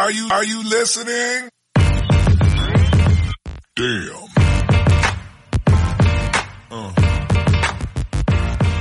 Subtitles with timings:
[0.00, 1.50] Are you, are you listening?
[3.76, 4.16] Damn.
[6.70, 6.92] Uh.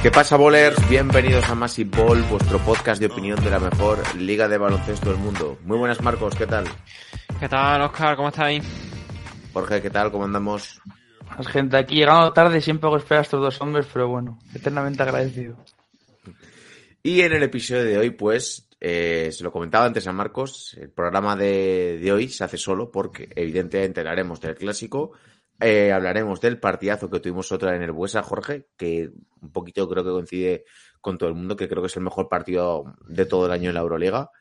[0.01, 0.77] ¿Qué pasa, bowlers?
[0.87, 5.19] Bienvenidos a Massive Ball, vuestro podcast de opinión de la mejor liga de baloncesto del
[5.19, 5.59] mundo.
[5.65, 6.63] Muy buenas, Marcos, ¿qué tal?
[7.38, 8.15] ¿Qué tal, Oscar?
[8.15, 8.63] ¿Cómo estáis?
[9.51, 10.13] Jorge, ¿qué tal?
[10.13, 10.81] ¿Cómo andamos?
[11.36, 15.04] Pues gente, aquí llegando tarde siempre hago esperar a estos dos hombres, pero bueno, eternamente
[15.04, 15.57] agradecido.
[17.04, 20.89] Y en el episodio de hoy, pues, eh, se lo comentaba antes a Marcos, el
[20.89, 25.12] programa de, de hoy se hace solo porque evidentemente hablaremos del clásico,
[25.59, 30.05] eh, hablaremos del partidazo que tuvimos otra en el Buesa, Jorge, que un poquito creo
[30.05, 30.66] que coincide
[31.02, 33.70] con todo el mundo, que creo que es el mejor partido de todo el año
[33.70, 34.31] en la Euroliga.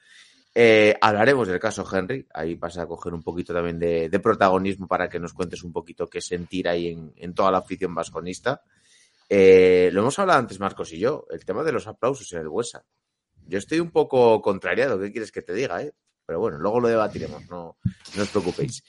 [0.54, 5.08] Eh, hablaremos del caso Henry, ahí pasa a coger un poquito también de, protagonismo para
[5.08, 8.62] que nos cuentes un poquito qué sentir ahí en, en toda la afición vasconista.
[9.28, 12.84] Lo hemos hablado antes, Marcos y yo, el tema de los aplausos en el Buesa.
[13.48, 15.82] Yo estoy un poco contrariado, ¿qué quieres que te diga?
[15.82, 15.92] Eh?
[16.26, 17.78] Pero bueno, luego lo debatiremos, no,
[18.14, 18.84] no os preocupéis.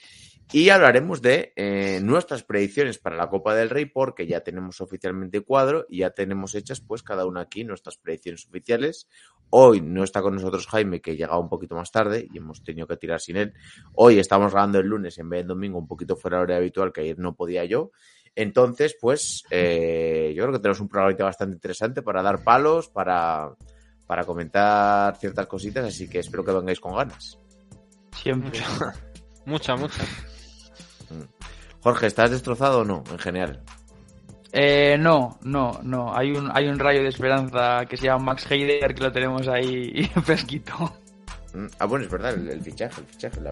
[0.52, 5.42] Y hablaremos de eh, nuestras predicciones para la Copa del Rey, porque ya tenemos oficialmente
[5.42, 9.08] cuadro y ya tenemos hechas, pues cada una aquí nuestras predicciones oficiales.
[9.52, 12.88] Hoy no está con nosotros Jaime, que llegaba un poquito más tarde y hemos tenido
[12.88, 13.54] que tirar sin él.
[13.94, 16.58] Hoy estamos grabando el lunes en vez de domingo, un poquito fuera de la hora
[16.58, 17.92] habitual, que ayer no podía yo.
[18.36, 23.56] Entonces, pues eh, yo creo que tenemos un programa bastante interesante para dar palos, para,
[24.10, 27.38] para comentar ciertas cositas, así que espero que vengáis con ganas.
[28.16, 28.60] Siempre.
[29.46, 30.02] Mucha, mucha.
[31.82, 33.62] Jorge, ¿estás destrozado o no, en general?
[34.52, 36.16] Eh, no, no, no.
[36.16, 39.48] Hay un, hay un rayo de esperanza que se llama Max Heider que lo tenemos
[39.48, 40.74] ahí fresquito.
[41.54, 43.52] Mm, Ah, bueno, es verdad, el, el fichaje, el fichaje, la,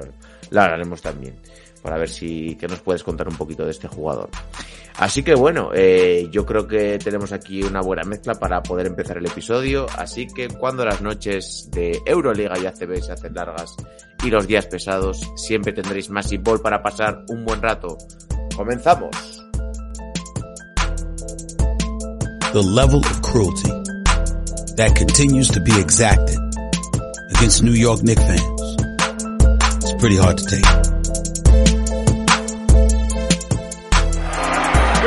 [0.49, 1.39] la hablaremos también.
[1.87, 4.29] Para ver si que nos puedes contar un poquito de este jugador.
[4.97, 9.17] Así que bueno, eh, yo creo que tenemos aquí una buena mezcla para poder empezar
[9.19, 9.85] el episodio.
[9.97, 13.73] Así que cuando las noches de Euroliga y ACB se hacen largas
[14.21, 17.97] y los días pesados, siempre tendréis más Ball para pasar un buen rato.
[18.53, 19.47] ¡Comenzamos!
[22.53, 23.69] the level of cruelty
[24.77, 26.39] that continues to be exacted
[27.35, 28.75] against New York Knicks fans.
[29.83, 30.96] It's pretty hard to take.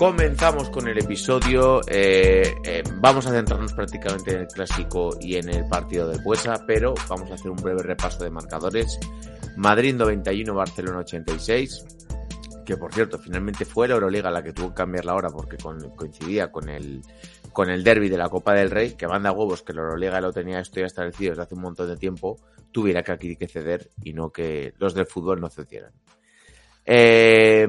[0.00, 1.82] Comenzamos con el episodio.
[1.86, 6.64] eh, eh, vamos a centrarnos prácticamente en el clásico y en el partido del Buesa,
[6.66, 8.98] pero vamos a hacer un breve repaso de marcadores.
[9.58, 11.84] Madrid 91, Barcelona 86.
[12.64, 15.58] Que por cierto, finalmente fue la Euroliga la que tuvo que cambiar la hora porque
[15.58, 17.02] coincidía con el,
[17.52, 20.32] con el derby de la Copa del Rey, que manda huevos que la Euroliga lo
[20.32, 22.38] tenía esto ya establecido desde hace un montón de tiempo,
[22.72, 25.92] tuviera que aquí que ceder y no que los del fútbol no cedieran.
[26.86, 27.68] Eh,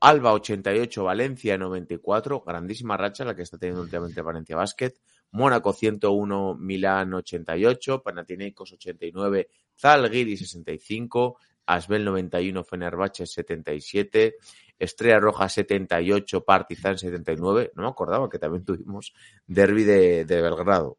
[0.00, 4.94] Alba 88, Valencia 94, grandísima racha la que está teniendo últimamente Valencia Basket.
[5.32, 14.36] Mónaco 101, Milán 88, Panathinaikos 89, Zalgiris 65, Asbel 91, Fenerbahce 77,
[14.78, 17.72] Estrella Roja 78, Partizan 79.
[17.74, 19.12] No me acordaba que también tuvimos
[19.46, 20.98] derby de, de Belgrado.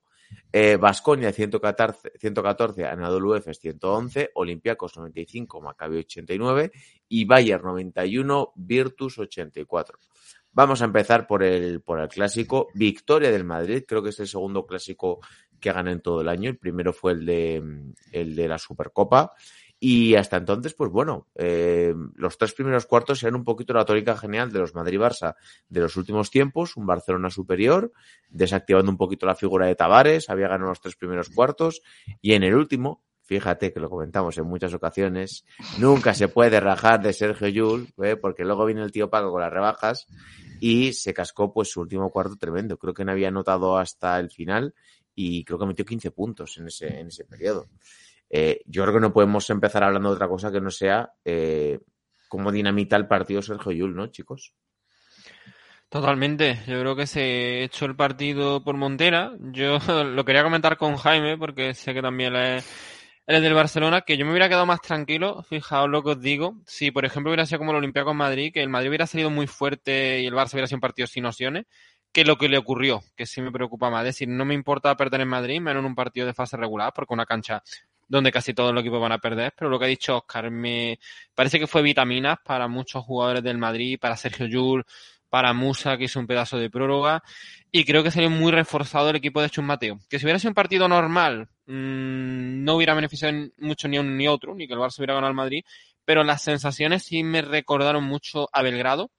[0.51, 6.71] Eh, Basconia 114, 114 Anadolu Efes 111, Olympiacos 95, Maccabi 89
[7.07, 9.97] y Bayern 91, Virtus 84.
[10.53, 12.67] Vamos a empezar por el, por el clásico.
[12.73, 15.21] Victoria del Madrid, creo que es el segundo clásico
[15.61, 16.49] que gana en todo el año.
[16.49, 17.63] El primero fue el de,
[18.11, 19.31] el de la Supercopa.
[19.83, 24.15] Y hasta entonces, pues bueno, eh, los tres primeros cuartos eran un poquito la tónica
[24.15, 25.33] genial de los Madrid-Barça
[25.69, 27.91] de los últimos tiempos, un Barcelona superior,
[28.29, 31.81] desactivando un poquito la figura de Tavares, había ganado los tres primeros cuartos,
[32.21, 35.45] y en el último, fíjate que lo comentamos en muchas ocasiones,
[35.79, 38.17] nunca se puede rajar de Sergio Yul, ¿eh?
[38.17, 40.05] porque luego viene el tío Paco con las rebajas,
[40.59, 44.29] y se cascó pues su último cuarto tremendo, creo que no había anotado hasta el
[44.29, 44.75] final,
[45.15, 47.67] y creo que metió 15 puntos en ese, en ese periodo.
[48.33, 51.79] Eh, yo creo que no podemos empezar hablando de otra cosa que no sea eh,
[52.29, 54.53] cómo dinamita el partido Sergio Yul, ¿no, chicos?
[55.89, 56.59] Totalmente.
[56.65, 59.33] Yo creo que se echó el partido por Montera.
[59.51, 62.65] Yo lo quería comentar con Jaime porque sé que también es,
[63.27, 66.55] es del Barcelona, que yo me hubiera quedado más tranquilo, fijaos lo que os digo,
[66.65, 69.47] si por ejemplo hubiera sido como el Olympiacos Madrid, que el Madrid hubiera salido muy
[69.47, 71.65] fuerte y el Barça hubiera sido un partido sin opciones,
[72.13, 74.01] que lo que le ocurrió, que sí me preocupa más.
[74.01, 76.93] Es decir, no me importa perder en Madrid, menos en un partido de fase regular,
[76.93, 77.63] porque una cancha
[78.11, 80.99] donde casi todos los equipos van a perder, pero lo que ha dicho Oscar me
[81.33, 84.83] parece que fue vitaminas para muchos jugadores del Madrid, para Sergio Llull,
[85.29, 87.23] para Musa, que hizo un pedazo de prórroga,
[87.71, 90.01] y creo que salió muy reforzado el equipo de Chus Mateo.
[90.09, 94.27] Que si hubiera sido un partido normal, mmm, no hubiera beneficiado mucho ni uno ni
[94.27, 95.63] otro, ni que el Barça hubiera ganado al Madrid,
[96.03, 99.09] pero las sensaciones sí me recordaron mucho a Belgrado,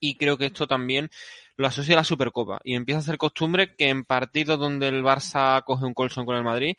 [0.00, 1.08] y creo que esto también
[1.56, 5.02] lo asocia a la Supercopa, y empieza a ser costumbre que en partidos donde el
[5.02, 6.76] Barça coge un colchón con el Madrid,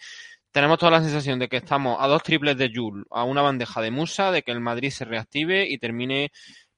[0.51, 3.81] tenemos toda la sensación de que estamos a dos triples de Jules, a una bandeja
[3.81, 6.31] de Musa, de que el Madrid se reactive y termine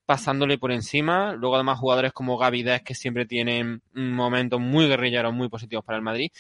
[0.05, 1.33] pasándole por encima.
[1.33, 6.03] Luego además jugadores como Gaby que siempre tienen momentos muy guerrilleros, muy positivos para el
[6.03, 6.31] Madrid.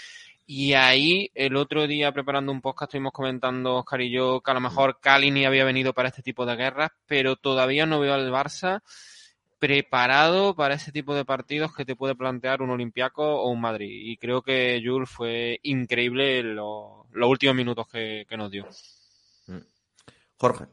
[0.45, 4.53] Y ahí el otro día preparando un podcast estuvimos comentando Oscar y yo que a
[4.53, 8.13] lo mejor Cali ni había venido para este tipo de guerras, pero todavía no veo
[8.13, 8.81] al Barça
[9.61, 13.91] preparado para ese tipo de partidos que te puede plantear un Olympiaco o un Madrid.
[13.91, 18.65] Y creo que Jules fue increíble los, los últimos minutos que, que, nos dio.
[19.45, 19.59] Mm.
[20.37, 20.65] Jorge,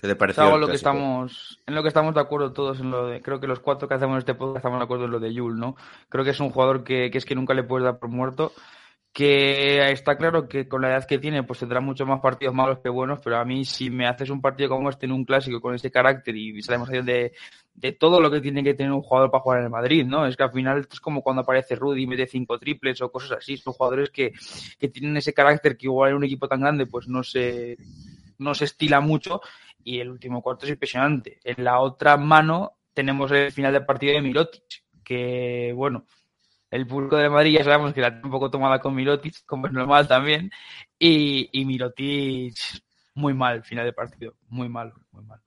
[0.00, 0.52] ¿qué te pareció?
[0.52, 3.38] En lo que estamos, en lo que estamos de acuerdo todos, en lo de, creo
[3.38, 5.76] que los cuatro que hacemos este podcast estamos de acuerdo en lo de Jules, ¿no?
[6.08, 8.52] Creo que es un jugador que, que es que nunca le puedes dar por muerto
[9.14, 12.80] que está claro que con la edad que tiene pues tendrá muchos más partidos malos
[12.80, 15.60] que buenos, pero a mí si me haces un partido como este en un clásico
[15.60, 17.32] con ese carácter y sabemos de,
[17.74, 20.26] de todo lo que tiene que tener un jugador para jugar en el Madrid, ¿no?
[20.26, 23.38] Es que al final es como cuando aparece Rudy y mete cinco triples o cosas
[23.38, 24.32] así, son jugadores que,
[24.80, 27.76] que tienen ese carácter que igual en un equipo tan grande pues no se,
[28.38, 29.40] no se estila mucho
[29.84, 31.38] y el último cuarto es impresionante.
[31.44, 36.04] En la otra mano tenemos el final del partido de Mirotic, que bueno,
[36.74, 39.68] el público de Madrid ya sabemos que la tiene un poco tomada con Mirotic, como
[39.68, 40.50] es normal también,
[40.98, 42.56] y, y Mirotic
[43.14, 45.40] muy mal, final de partido, muy mal, muy mal.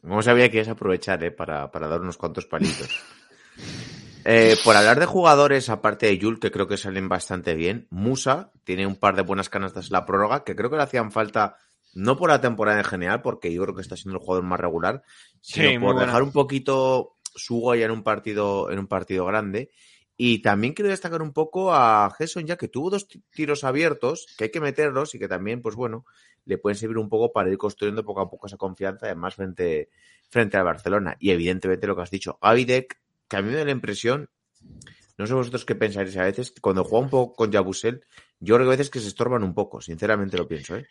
[0.00, 1.30] Como sabía que ibas a aprovechar ¿eh?
[1.30, 2.98] para, para dar unos cuantos palitos.
[4.24, 8.52] Eh, por hablar de jugadores, aparte de Yul, que creo que salen bastante bien, Musa
[8.64, 11.58] tiene un par de buenas canastas en la prórroga, que creo que le hacían falta,
[11.92, 14.60] no por la temporada en general, porque yo creo que está siendo el jugador más
[14.60, 15.02] regular,
[15.42, 19.70] sino Sí, por dejar un poquito su huella en un partido, en un partido grande.
[20.16, 24.26] Y también quiero destacar un poco a Gerson, ya que tuvo dos ti- tiros abiertos,
[24.36, 26.04] que hay que meterlos y que también, pues bueno,
[26.44, 29.88] le pueden servir un poco para ir construyendo poco a poco esa confianza, además frente,
[30.28, 31.16] frente al Barcelona.
[31.18, 34.28] Y evidentemente lo que has dicho, Gavidec, que a mí me da la impresión,
[35.18, 38.04] no sé vosotros qué pensáis a veces, cuando juega un poco con Yabusel,
[38.40, 40.86] yo creo que a veces que se estorban un poco, sinceramente lo pienso, ¿eh?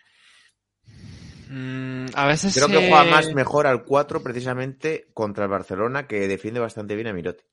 [1.50, 6.28] Mm, a veces Creo que juega más mejor al 4 precisamente contra el Barcelona, que
[6.28, 7.46] defiende bastante bien a Mirotic.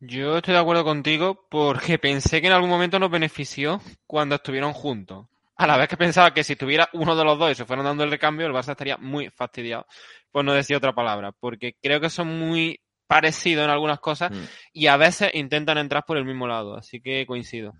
[0.00, 4.72] Yo estoy de acuerdo contigo porque pensé que en algún momento nos benefició cuando estuvieron
[4.72, 5.26] juntos.
[5.56, 7.86] A la vez que pensaba que si estuviera uno de los dos y se fueran
[7.86, 9.86] dando el recambio, el Barça estaría muy fastidiado,
[10.30, 14.44] por no decir otra palabra, porque creo que son muy parecidos en algunas cosas Mm.
[14.74, 17.72] y a veces intentan entrar por el mismo lado, así que coincido.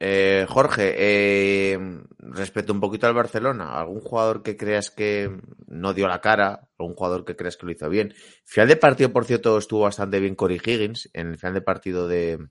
[0.00, 1.78] Eh, Jorge, eh,
[2.18, 5.30] respecto un poquito al Barcelona, ¿algún jugador que creas que
[5.68, 6.68] no dio la cara?
[6.78, 8.12] ¿Algún jugador que creas que lo hizo bien?
[8.44, 12.08] Final de partido, por cierto, estuvo bastante bien Cory Higgins en el final de partido
[12.08, 12.44] de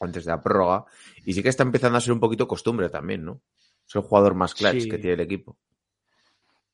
[0.00, 0.84] antes de la prórroga.
[1.24, 3.42] Y sí que está empezando a ser un poquito costumbre también, ¿no?
[3.86, 4.88] Es el jugador más clutch Sí.
[4.88, 5.58] que tiene el equipo.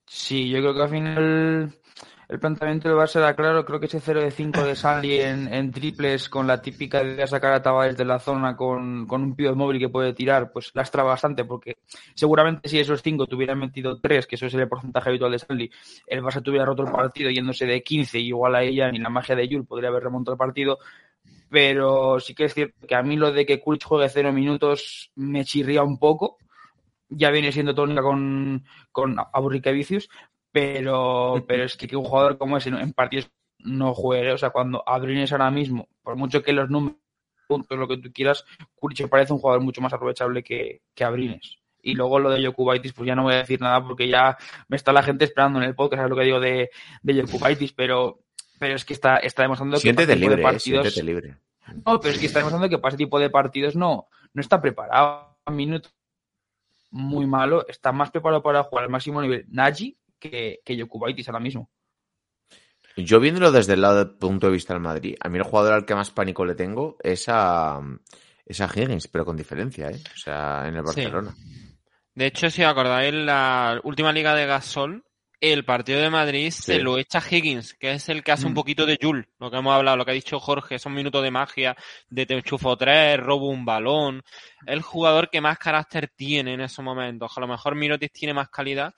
[0.06, 1.74] Sí, yo creo que al final
[2.30, 5.72] el planteamiento del Barça era claro, creo que ese 0 de 5 de Sanli en,
[5.72, 9.56] triples con la típica de sacar a Tavares de la zona con, con un pivot
[9.56, 11.78] móvil que puede tirar, pues lastra bastante porque
[12.14, 15.70] seguramente si esos 5 tuvieran metido 3, que eso es el porcentaje habitual de Sanli,
[16.06, 19.10] el Barça tuviera roto el partido yéndose de 15 y igual a ella ni la
[19.10, 20.78] magia de Yul podría haber remontado el partido,
[21.48, 25.10] pero sí que es cierto que a mí lo de que Kulch juegue 0 minutos
[25.16, 26.38] me chirría un poco,
[27.08, 30.08] ya viene siendo tónica con, con Aburriquevicius,
[30.52, 34.50] pero, pero es que, que un jugador como ese en partidos no juegue, o sea,
[34.50, 36.98] cuando Abrines ahora mismo, por mucho que los números,
[37.46, 38.44] puntos, lo que tú quieras,
[38.76, 41.58] Kuric me parece un jugador mucho más aprovechable que, que Abrines.
[41.82, 44.36] Y luego lo de Jokubaitis, pues ya no voy a decir nada porque ya
[44.68, 46.70] me está la gente esperando en el podcast, ¿sabes lo que digo de,
[47.02, 47.72] de Jokubaitis?
[47.72, 48.20] Pero,
[48.58, 51.36] pero es que está, está demostrando que para ese tipo de libre, eh, partidos- libre.
[51.84, 54.60] no, pero es que está demostrando que para ese tipo de partidos no, no está
[54.60, 55.36] preparado.
[55.46, 55.88] Un minuto
[56.92, 61.40] muy malo, está más preparado para jugar al máximo nivel Nagy que, que Jokubaitis ahora
[61.40, 61.70] mismo.
[62.96, 65.72] Yo viéndolo desde el lado del punto de vista del Madrid, a mí el jugador
[65.74, 67.80] al que más pánico le tengo es a,
[68.44, 70.00] es a Higgins, pero con diferencia, ¿eh?
[70.14, 71.02] O sea, en el Sí.
[71.02, 71.34] Barcelona.
[72.14, 75.04] De hecho, si os acordáis, la última liga de Gasol,
[75.40, 78.56] el partido de Madrid se lo echa Higgins, que es el que hace un Mm.
[78.56, 81.30] poquito de Jul, lo que hemos hablado, lo que ha dicho Jorge, son minutos de
[81.30, 81.76] magia,
[82.10, 84.22] de te enchufo tres, robo un balón.
[84.66, 87.32] El jugador que más carácter tiene en esos momentos.
[87.34, 88.92] A lo mejor Mirotic tiene más calidad,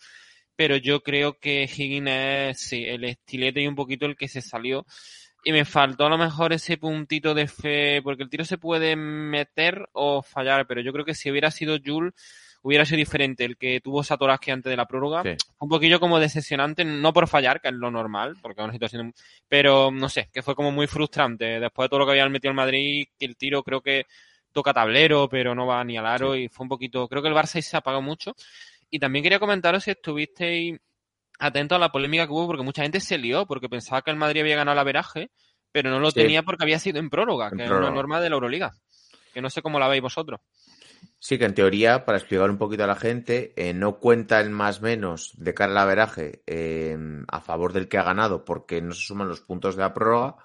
[0.63, 4.41] pero yo creo que Higgins es sí, el estilete y un poquito el que se
[4.41, 4.87] salió.
[5.43, 8.95] Y me faltó a lo mejor ese puntito de fe, porque el tiro se puede
[8.95, 12.13] meter o fallar, pero yo creo que si hubiera sido Jules,
[12.63, 13.45] hubiera sido diferente.
[13.45, 15.35] El que tuvo Satoraski antes de la prórroga, Sí.
[15.59, 19.13] un poquillo como decepcionante, no por fallar, que es lo normal, porque es una situación,
[19.49, 21.59] pero no sé, que fue como muy frustrante.
[21.59, 24.07] Después de todo lo que habían metido el Madrid, que el tiro creo que
[24.53, 27.35] toca tablero, pero no va ni al aro, y fue un poquito, creo que el
[27.35, 28.37] Barça se apagó mucho.
[28.95, 30.79] Y también quería comentaros si estuvisteis
[31.39, 34.19] atentos a la polémica que hubo, porque mucha gente se lió, porque pensaba que el
[34.19, 35.31] Madrid había ganado el averaje,
[35.73, 36.17] pero no lo Sí.
[36.21, 38.73] tenía porque había sido en prórroga, En que es una norma de la Euroliga.
[39.33, 40.41] Que no sé cómo la veis vosotros.
[41.19, 44.51] Sí, que en teoría, para explicar un poquito a la gente, eh, no cuenta el
[44.51, 48.93] más menos de cara al averaje eh, a favor del que ha ganado porque no
[48.93, 50.37] se suman los puntos de la prórroga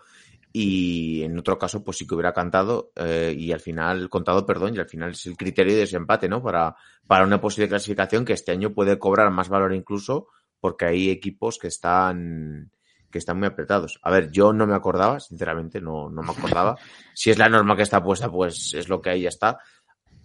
[0.59, 4.75] y en otro caso pues sí que hubiera cantado eh, y al final, contado, perdón,
[4.75, 6.41] y al final es el criterio de desempate, ¿no?
[6.41, 11.09] Para, para una posible clasificación que este año puede cobrar más valor incluso porque hay
[11.09, 12.71] equipos que están
[13.11, 13.99] que están muy apretados.
[14.01, 16.75] A ver, yo no me acordaba, sinceramente, no, no me acordaba.
[17.13, 19.59] Si es la norma que está puesta, pues es lo que ahí ya está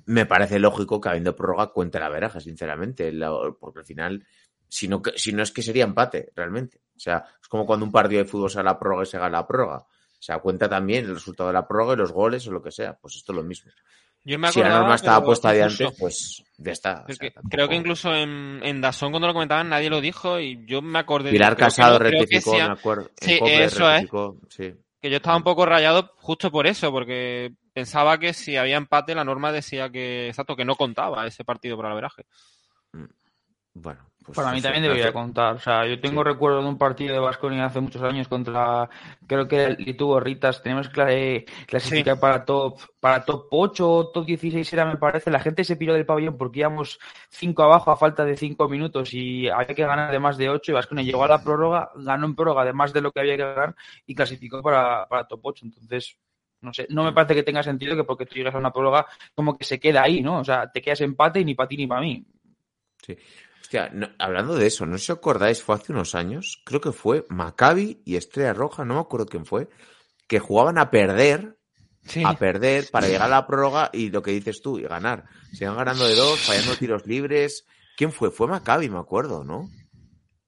[0.06, 3.12] me parece lógico que habiendo prórroga cuente la veraja, sinceramente,
[3.60, 4.26] porque al final,
[4.68, 6.80] si no, si no es que sería empate, realmente.
[6.96, 9.38] O sea, es como cuando un partido de fútbol se la prórroga y se gana
[9.38, 9.86] la prórroga.
[10.22, 12.70] O sea, cuenta también el resultado de la prórroga y los goles o lo que
[12.70, 12.94] sea.
[12.94, 13.72] Pues esto es lo mismo.
[14.24, 17.04] Yo me Si la norma estaba puesta de antes, pues ya está.
[17.08, 20.64] O sea, Creo que incluso en, en Dazón cuando lo comentaban nadie lo dijo y
[20.64, 23.10] yo me acordé de Pilar Casado no, rectificó, sí, me acuerdo.
[23.20, 24.08] Sí, eso es.
[24.50, 24.72] sí.
[25.00, 29.16] que yo estaba un poco rayado justo por eso, porque pensaba que si había empate
[29.16, 32.26] la norma decía que exacto que no contaba ese partido por el averaje.
[33.74, 35.56] Bueno, pues Para mí también debería contar.
[35.56, 36.28] O sea, yo tengo Sí.
[36.28, 38.88] recuerdo de un partido de Vasconia hace muchos años contra,
[39.26, 40.62] creo que el Lituvo Ritas.
[40.62, 41.02] Tenemos que
[41.36, 45.30] eh, clasificar para top, para top 8 o top 16 era, me parece.
[45.30, 46.98] La gente se piró del pabellón porque íbamos
[47.30, 50.72] 5 abajo a falta de 5 minutos y había que ganar de más de 8
[50.72, 53.36] y Vasconia llegó a la prórroga, ganó en prórroga de más de lo que había
[53.36, 53.74] que ganar
[54.06, 55.66] y clasificó para, para top 8.
[55.66, 56.16] Entonces,
[56.60, 59.06] no sé, no me parece que tenga sentido que porque tú llegas a una prórroga
[59.34, 60.38] como que se queda ahí, ¿no?
[60.38, 62.24] O sea, te quedas empate y ni para ti ni para mí.
[63.04, 63.16] Sí.
[63.74, 66.82] Hostia, no- hablando de eso, no sé si os acordáis, fue hace unos años, creo
[66.82, 69.70] que fue Maccabi y Estrella Roja, no me acuerdo quién fue,
[70.28, 71.56] que jugaban a perder,
[72.04, 72.22] Sí.
[72.26, 75.24] a perder para llegar a la prórroga y lo que dices tú, y ganar.
[75.54, 77.64] Se iban ganando de dos, fallando tiros libres.
[77.96, 78.30] ¿Quién fue?
[78.30, 79.70] Fue Maccabi, me acuerdo, ¿no?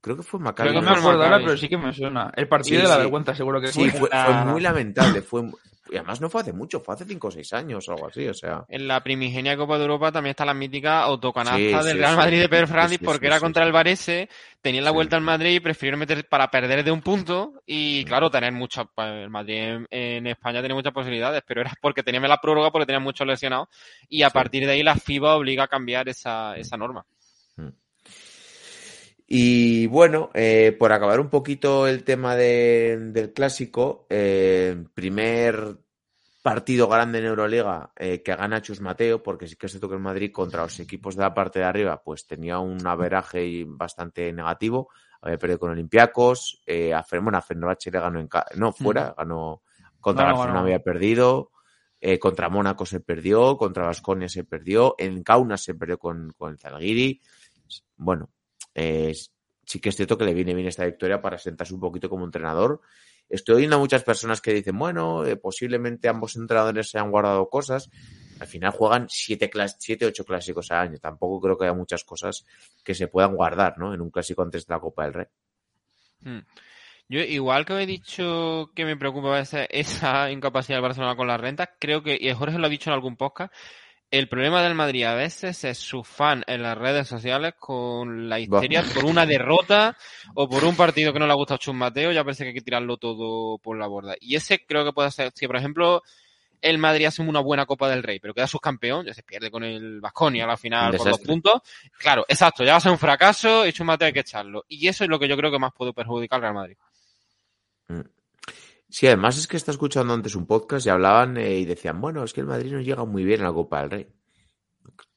[0.02, 0.68] Creo que fue Maccabi.
[0.70, 2.30] Creo No que me fue acuerdo ahora, pero sí que me suena.
[2.36, 3.00] El partido Sí, de la sí.
[3.00, 4.00] vergüenza, seguro que Sí, fue.
[4.00, 5.22] fue, la- fue muy lamentable.
[5.22, 5.50] Fue,
[5.90, 8.26] y además no fue hace mucho, fue hace 5 o 6 años o algo así,
[8.26, 8.64] o sea.
[8.68, 12.10] En la primigenia Copa de Europa también está la mítica autocanasta Sí, del sí, Real
[12.12, 12.16] sí.
[12.16, 14.28] Madrid de Pedro Fernández porque era contra el Varese,
[14.62, 18.30] tenían la vuelta al Madrid y prefirieron meter para perder de un punto y claro,
[18.30, 22.22] tener muchas, pues, el Madrid en, en España tiene muchas posibilidades, pero era porque tenían
[22.28, 23.68] la prórroga porque tenían muchos lesionados
[24.08, 27.04] y a partir de ahí la FIBA obliga a cambiar esa, esa norma.
[29.26, 35.78] Y bueno, eh, por acabar un poquito el tema de- del clásico, eh, primer
[36.42, 39.94] partido grande en Euroliga eh, que gana Chus Mateo, porque sí que es cierto que
[39.94, 44.30] el Madrid contra los equipos de la parte de arriba pues tenía un averaje bastante
[44.30, 44.90] negativo,
[45.22, 48.72] había perdido con Olympiacos, eh, a, Fer- bueno, a Fenerbahce le ganó en ca- no,
[48.72, 49.62] fuera, ganó
[50.00, 51.50] contra Ganó, Barcelona había perdido,
[52.20, 56.58] contra Mónaco se perdió, contra Vasconia se perdió, en Kaunas se perdió con, con el
[56.58, 57.22] Zalgiris,
[57.96, 58.28] bueno,
[58.74, 62.24] sí que es cierto que le viene bien esta victoria para sentarse un poquito como
[62.24, 62.80] entrenador.
[63.28, 67.48] Estoy oyendo a muchas personas que dicen, bueno, eh, posiblemente ambos entrenadores se han guardado
[67.48, 67.90] cosas.
[68.38, 70.98] Al final juegan siete, siete, ocho clásicos al año.
[70.98, 72.44] Tampoco creo que haya muchas cosas
[72.82, 73.94] que se puedan guardar, ¿no?
[73.94, 75.26] En un clásico antes de la Copa del Rey.
[76.20, 76.40] Hmm.
[77.08, 81.40] Yo, igual que he dicho que me preocupa esa, esa incapacidad del Barcelona con las
[81.40, 83.52] rentas, creo que, y Jorge lo ha dicho en algún podcast,
[84.10, 88.38] el problema del Madrid a veces es su fan en las redes sociales con la
[88.38, 89.96] histeria por una derrota
[90.34, 92.48] o por un partido que no le ha gustado a Chus Mateo, ya parece que
[92.48, 94.14] hay que tirarlo todo por la borda.
[94.20, 96.02] Y ese creo que puede ser, si por ejemplo
[96.60, 99.64] el Madrid hace una buena Copa del Rey, pero queda subcampeón, ya se pierde con
[99.64, 101.60] el Vasconia a la final por dos puntos.
[101.98, 104.64] Claro, exacto, ya va a ser un fracaso y Chus Mateo hay que echarlo.
[104.68, 106.76] Y eso es lo que yo creo que más puede perjudicar al Real Madrid.
[108.94, 112.22] Sí, además es que está escuchando antes un podcast y hablaban eh, y decían, bueno,
[112.22, 114.06] es que el Madrid no llega muy bien a la Copa del Rey.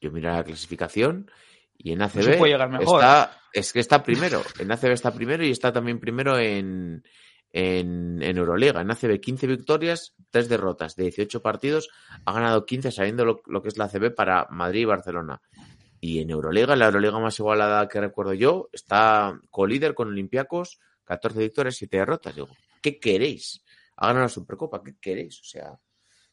[0.00, 1.30] Yo miro la clasificación
[1.76, 3.00] y en ACB puede llegar mejor.
[3.00, 4.42] está, es que está primero.
[4.58, 7.04] En ACB está primero y está también primero en,
[7.52, 8.80] en, en Euroliga.
[8.80, 11.88] En ACB 15 victorias, 3 derrotas de 18 partidos.
[12.24, 15.40] Ha ganado 15 sabiendo lo, lo que es la ACB para Madrid y Barcelona.
[16.00, 21.38] Y en Euroliga, la Euroliga más igualada que recuerdo yo, está colíder con Olympiacos, 14
[21.38, 22.34] victorias, 7 derrotas.
[22.34, 22.48] Digo,
[22.82, 23.62] ¿qué queréis?
[23.98, 25.40] Ha ganado la Supercopa, ¿qué queréis?
[25.40, 25.78] O sea,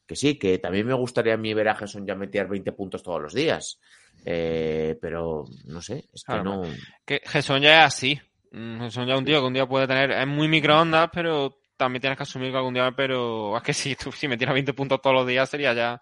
[0.06, 3.02] que sí, que también me gustaría a mí ver a Gerson ya meter 20 puntos
[3.02, 3.80] todos los días.
[4.24, 6.62] Eh, pero no sé, es que Claro, no.
[7.04, 8.20] Que Gesson ya es así.
[8.52, 11.58] Mm, Gesson ya es un tío que un día puede tener, es muy microondas, pero
[11.76, 14.54] también tienes que asumir que algún día, pero es que si, tú, si me tiras
[14.54, 16.00] 20 puntos todos los días sería ya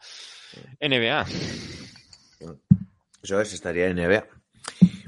[0.81, 1.27] NBA.
[3.23, 4.27] Eso es, estaría en NBA.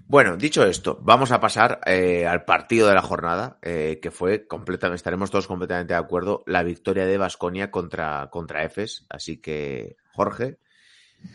[0.08, 4.46] Bueno, dicho esto, vamos a pasar eh, al partido de la jornada, eh, que fue
[4.46, 9.04] completamente, estaremos todos completamente de acuerdo, la victoria de Basconia contra, contra Efes.
[9.08, 10.58] Así que, Jorge,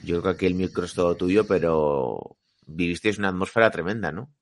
[0.03, 4.33] yo creo que aquí el micro es todo tuyo, pero vivisteis una atmósfera tremenda, ¿no?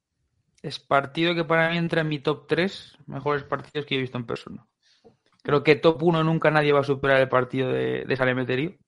[0.62, 4.17] Es partido que para mí entra en mi top 3 mejores partidos que he visto
[4.17, 4.67] en persona.
[5.41, 8.79] Creo que top 1 nunca nadie va a superar el partido de, de.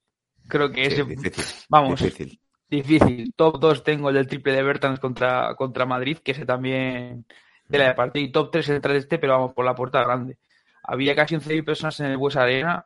[0.48, 1.03] Creo que Sí, ese.
[1.05, 2.40] difícil, Vamos, difícil.
[2.72, 3.34] Difícil.
[3.36, 7.25] Top 2 tengo el del triple de Bertans contra, contra Madrid, que ese también
[7.68, 8.25] de la de partido.
[8.25, 10.38] Y top 3 entra este, pero vamos, por la puerta grande.
[10.84, 12.86] Había casi 11.000 personas en el Buesa Arena.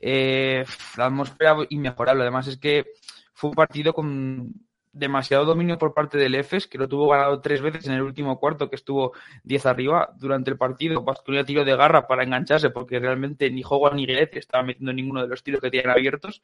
[0.00, 0.64] Eh,
[0.96, 2.22] la atmósfera inmejorable.
[2.22, 2.86] Además, es que
[3.32, 4.52] fue un partido con
[4.92, 8.38] demasiado dominio por parte del EFES, que lo tuvo ganado tres veces en el último
[8.38, 9.12] cuarto, que estuvo
[9.44, 11.02] 10 arriba durante el partido.
[11.02, 15.22] Baskonia tiro de garra para engancharse, porque realmente ni Howard ni Guedet estaban metiendo ninguno
[15.22, 16.42] de los tiros que tienen abiertos.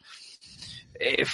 [0.94, 1.24] Eh,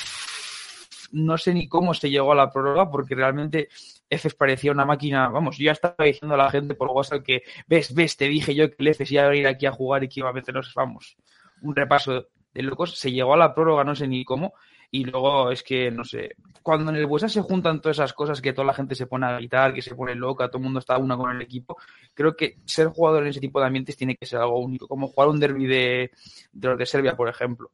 [1.15, 3.69] no sé ni cómo se llegó a la prórroga, porque realmente
[4.11, 5.29] EFES parecía una máquina.
[5.29, 8.55] Vamos, yo ya estaba diciendo a la gente por WhatsApp que, ves, ves, te dije
[8.55, 10.73] yo que el EFES iba a venir aquí a jugar y que iba a meternos,
[10.75, 11.17] vamos,
[11.63, 12.99] un repaso de locos.
[12.99, 14.55] Se llegó a la prórroga, no sé ni cómo.
[14.91, 18.41] Y luego es que, no sé, cuando en el Buesa se juntan todas esas cosas
[18.41, 20.79] que toda la gente se pone a gritar, que se pone loca, todo el mundo
[20.79, 21.77] está una con el equipo,
[22.15, 25.09] creo que ser jugador en ese tipo de ambientes tiene que ser algo único, como
[25.09, 26.11] jugar un derby de,
[26.53, 27.73] de los de Serbia, por ejemplo.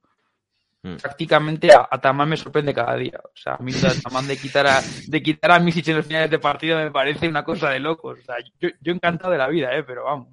[0.83, 0.97] Mm.
[0.97, 3.21] Prácticamente a, a Tamán me sorprende cada día.
[3.23, 5.97] O sea, a mí lo de Tamán de quitar a, de quitar a Misic en
[5.97, 8.19] los finales de partido me parece una cosa de locos.
[8.21, 9.83] O sea, yo, yo encantado de la vida, ¿eh?
[9.85, 10.29] pero vamos.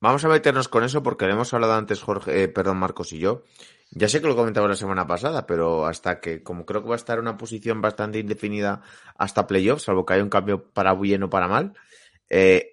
[0.00, 3.18] Vamos a meternos con eso porque lo hemos hablado antes, Jorge, eh, perdón, Marcos y
[3.18, 3.42] yo.
[3.90, 6.94] Ya sé que lo comentaba la semana pasada, pero hasta que, como creo que va
[6.94, 8.82] a estar en una posición bastante indefinida
[9.16, 11.72] hasta playoffs, salvo que haya un cambio para bien o para mal,
[12.28, 12.72] eh,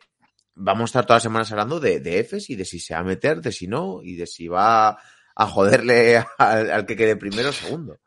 [0.56, 3.02] vamos a estar todas las semanas hablando de, de Efes y de si se va
[3.02, 4.98] a meter, de si no, y de si va
[5.36, 8.00] a joderle al, al que quede primero o segundo.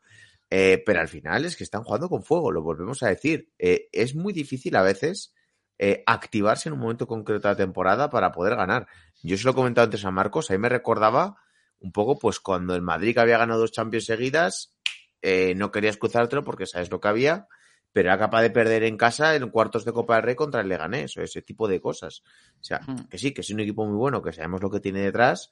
[0.49, 3.49] Eh, pero al final es que están jugando con fuego, lo volvemos a decir.
[3.57, 5.33] Eh, es muy difícil a veces
[5.79, 8.87] eh, activarse en un momento concreto de la temporada para poder ganar.
[9.23, 11.37] Yo se lo he comentado antes a Marcos, ahí me recordaba
[11.79, 14.75] un poco pues cuando el Madrid que había ganado dos Champions seguidas,
[15.21, 17.47] eh, no querías cruzártelo porque sabes lo que había,
[17.91, 20.69] pero era capaz de perder en casa en cuartos de Copa del Rey contra el
[20.69, 22.21] Leganés o ese tipo de cosas.
[22.61, 23.07] O sea, Hmm.
[23.09, 25.51] que sí, que es un equipo muy bueno, que sabemos lo que tiene detrás,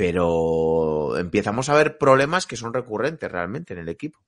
[0.00, 4.18] pero empezamos a ver problemas que son recurrentes realmente en el equipo.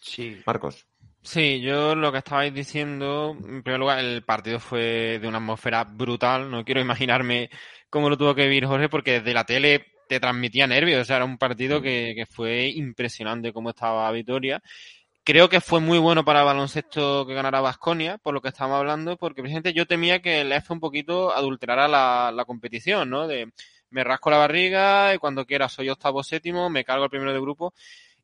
[0.00, 0.40] Sí.
[0.46, 0.86] Marcos.
[1.20, 5.84] Sí, yo lo que estabais diciendo, en primer lugar, el partido fue de una atmósfera
[5.84, 6.50] brutal.
[6.50, 7.50] No quiero imaginarme
[7.90, 11.02] cómo lo tuvo que vivir Jorge, porque desde la tele te transmitía nervios.
[11.02, 14.62] O sea, era un partido que, que fue impresionante cómo estaba Vitoria.
[15.24, 18.78] Creo que fue muy bueno para el baloncesto que ganara Vasconia, por lo que estábamos
[18.78, 23.28] hablando, porque precisamente yo temía que el F un poquito adulterara la, la competición, ¿no?
[23.28, 23.52] De
[23.90, 27.40] me rasco la barriga y cuando quiera soy octavo séptimo, me cargo el primero de
[27.40, 27.72] grupo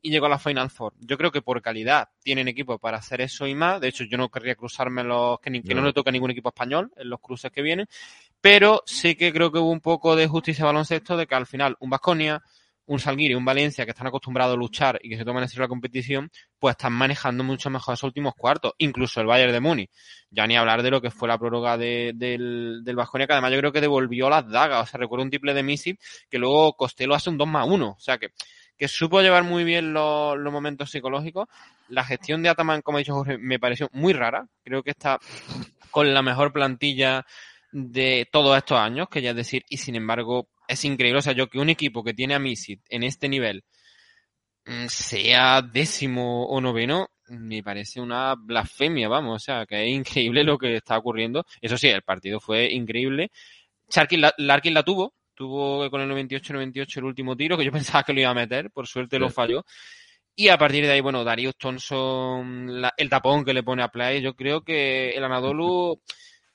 [0.02, 0.92] y llego a la Final Four.
[1.00, 3.80] Yo creo que por calidad tienen equipo para hacer eso y más.
[3.80, 5.86] De hecho, yo no querría cruzarme los que, ni- que no, No.
[5.86, 7.86] le toque a ningún equipo español en los cruces que vienen.
[8.40, 11.76] Pero sí que creo que hubo un poco de justicia baloncesto de que al final
[11.80, 12.42] un Vasconia,
[12.86, 15.62] un Salguiri, un Valencia que están acostumbrados a luchar y que se toman en serio
[15.62, 18.72] la competición, pues están manejando mucho mejor esos últimos cuartos.
[18.78, 19.90] Incluso el Bayern de Múnich.
[20.30, 23.52] Ya ni hablar de lo que fue la prórroga de- del, del Vasconia, que además
[23.52, 24.82] yo creo que devolvió las dagas.
[24.82, 27.88] O sea, recuerdo un triple de Misic que luego Costello hace un 2 más 1.
[27.90, 28.28] O sea que
[28.76, 31.46] que supo llevar muy bien los, los momentos psicológicos.
[31.88, 34.48] La gestión de Ataman, como ha dicho Jorge, me pareció muy rara.
[34.64, 35.20] Creo que está
[35.92, 37.24] con la mejor plantilla
[37.70, 41.18] de todos estos años, que ya es decir, y sin embargo es increíble.
[41.18, 43.64] O sea, yo que un equipo que tiene a Misit en este nivel
[44.66, 49.42] mm, sea décimo o noveno, me parece una blasfemia, vamos.
[49.42, 51.44] O sea, que es increíble lo que está ocurriendo.
[51.60, 53.30] Eso sí, el partido fue increíble.
[53.90, 58.02] Sharkin la, Larkin la tuvo, tuvo con el 98-98 el último tiro, que yo pensaba
[58.02, 59.64] que lo iba a meter, por suerte lo falló.
[60.36, 63.88] Y a partir de ahí, bueno, Darius Thompson, la- el tapón que le pone a
[63.88, 66.00] Play, yo creo que el Anadolu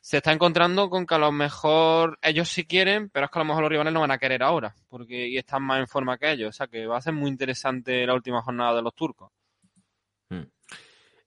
[0.02, 3.42] se está encontrando con que a lo mejor ellos sí quieren, pero es que a
[3.44, 6.18] lo mejor los rivales no van a querer ahora, porque y están más en forma
[6.18, 6.50] que ellos.
[6.50, 9.32] O sea que va a ser muy interesante la última jornada de los turcos.
[10.30, 10.44] Mm.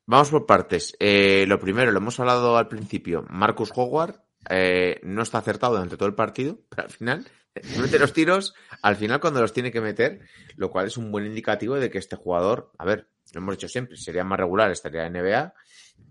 [0.06, 0.96] Vamos por partes.
[0.98, 3.24] Eh, lo primero, lo hemos hablado al principio.
[3.28, 7.98] Marcus Howard eh, no está acertado durante todo el partido, pero al final eh, mete
[7.98, 10.20] los tiros al final cuando los tiene que meter,
[10.56, 13.68] lo cual es un buen indicativo de que este jugador, a ver, lo hemos dicho
[13.68, 15.54] siempre, sería más regular, estaría en NBA,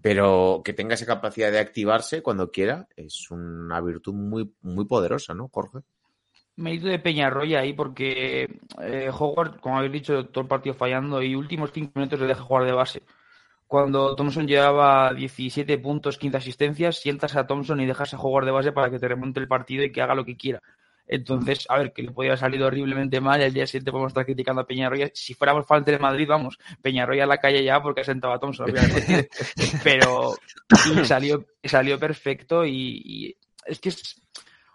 [0.01, 5.34] pero que tenga esa capacidad de activarse cuando quiera es una virtud muy, muy poderosa,
[5.34, 5.80] ¿no, Jorge?
[6.56, 11.36] Mérito de Peñarroya ahí porque eh, Howard, como habéis dicho, todo el partido fallando y
[11.36, 13.04] últimos cinco minutos le deja jugar de base.
[13.67, 18.51] Cuando Thompson llevaba 17 puntos, 15 asistencias, sientas a Thompson y dejas a jugar de
[18.51, 20.62] base para que te remonte el partido y que haga lo que quiera.
[21.12, 24.12] Entonces, a ver, que le podía haber salido horriblemente mal y al día siguiente podemos
[24.12, 25.12] estar criticando a Peñarroya.
[25.13, 28.39] Si fuéramos fan de Madrid, vamos, Peñarroya a la calle ya porque ha sentado a
[28.39, 28.71] Thompson.
[28.71, 29.30] obviamente.
[29.84, 30.36] Pero
[31.04, 34.21] salió, salió perfecto y, y es que es,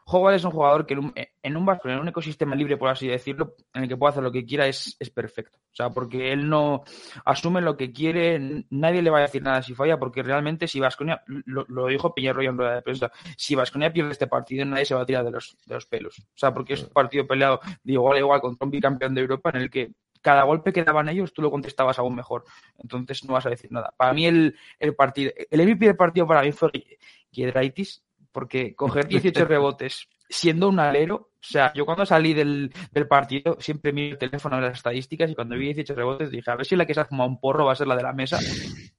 [0.09, 3.09] Howard es un jugador que en un, en un en un ecosistema libre, por así
[3.09, 5.59] decirlo, en el que puede hacer lo que quiera, es, es perfecto.
[5.59, 6.85] O sea, porque él no
[7.25, 10.79] asume lo que quiere, nadie le va a decir nada si falla, porque realmente si
[10.79, 14.85] Vasconia, lo, lo dijo Peñarroya en rueda de prensa, si Vasconia pierde este partido, nadie
[14.85, 16.21] se va a tirar de los, de los pelos.
[16.21, 19.23] O sea, porque es un partido peleado de igual a igual contra un bicampeón de
[19.23, 19.91] Europa en el que
[20.23, 22.45] cada golpe que daban ellos tú lo contestabas aún mejor.
[22.79, 23.93] Entonces no vas a decir nada.
[23.97, 26.71] Para mí el, el partido, el MVP del partido para mí fue
[27.31, 28.06] Giedraitis,
[28.37, 33.57] porque coger 18 rebotes siendo un alero, o sea, yo cuando salí del, del partido
[33.61, 36.67] siempre miro el teléfono de las estadísticas y cuando vi 18 rebotes dije, a ver
[36.67, 38.39] si la que se ha fumado un porro va a ser la de la mesa.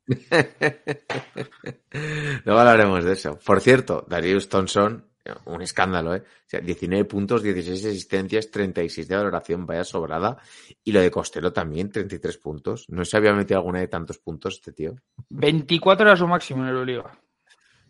[2.46, 3.38] Luego hablaremos de eso.
[3.46, 5.06] Por cierto, Darius Thompson,
[5.46, 6.24] un escándalo, ¿eh?
[6.26, 10.38] O sea, 19 puntos, 16 asistencias, 36 de valoración, vaya sobrada.
[10.84, 12.90] Y lo de Costello también, 33 puntos.
[12.90, 14.96] No se había metido alguna de tantos puntos este tío.
[15.30, 17.20] 24 era su máximo en Euroliga.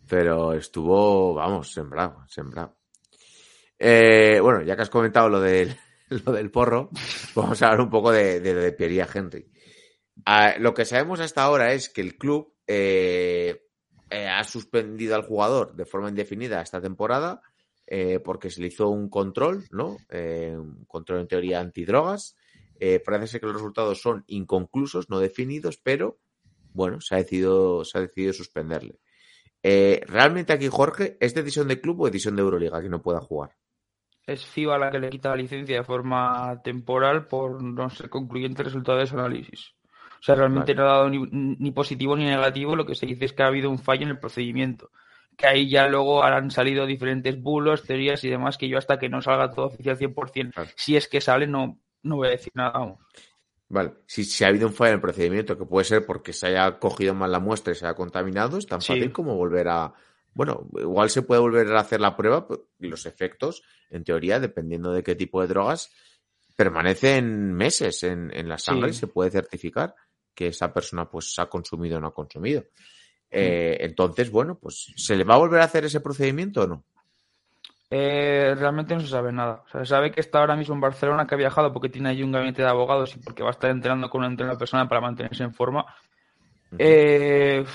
[0.07, 2.77] Pero estuvo, vamos, sembrado, sembrado.
[3.77, 5.75] Eh, bueno, ya que has comentado lo del,
[6.25, 6.89] lo del porro,
[7.35, 9.51] vamos a hablar un poco de, de, de Pierre Henry.
[10.59, 13.61] Lo que sabemos hasta ahora es que el club eh,
[14.09, 17.41] eh, ha suspendido al jugador de forma indefinida esta temporada
[17.85, 19.97] eh, porque se le hizo un control, ¿no?
[20.09, 22.35] un control en teoría antidrogas.
[23.05, 26.19] parece ser que los resultados son inconclusos, no definidos, pero
[26.73, 28.99] bueno, se ha decidido, se ha decidido suspenderle.
[30.07, 33.55] ¿Realmente aquí, Jorge, es decisión de club o decisión de Euroliga que no pueda jugar?
[34.27, 38.61] es FIBA la que le quita la licencia de forma temporal por no ser concluyente
[38.61, 39.73] el resultado de su análisis.
[40.19, 40.83] O sea, realmente vale.
[40.83, 43.47] no ha dado ni, ni, positivo ni negativo, lo que se dice es que ha
[43.47, 44.91] habido un fallo en el procedimiento.
[45.37, 49.07] Que ahí ya luego han salido diferentes bulos, teorías y demás, que yo hasta que
[49.07, 50.71] no salga todo oficial 100%, vale.
[50.75, 52.71] si es que sale, no, no voy a decir nada.
[52.71, 52.99] Vamos.
[53.69, 56.47] Vale, si, si, ha habido un fallo en el procedimiento, que puede ser porque se
[56.47, 59.93] haya cogido mal la muestra y se haya contaminado, es tan fácil como volver a,
[60.33, 62.47] bueno, igual se puede volver a hacer la prueba
[62.79, 65.91] y los efectos, en teoría, dependiendo de qué tipo de drogas,
[66.55, 68.97] permanecen meses en, en la sangre sí.
[68.97, 69.95] y se puede certificar
[70.33, 72.63] que esa persona pues ha consumido o no ha consumido.
[73.29, 76.85] Eh, entonces, bueno, pues ¿se le va a volver a hacer ese procedimiento o no?
[77.89, 79.63] Eh, realmente no se sabe nada.
[79.65, 82.09] O sea, se sabe que está ahora mismo en Barcelona, que ha viajado porque tiene
[82.09, 84.87] allí un gabinete de abogados y porque va a estar entrenando con una entrenadora persona
[84.87, 85.85] para mantenerse en forma.
[86.77, 87.65] Eh,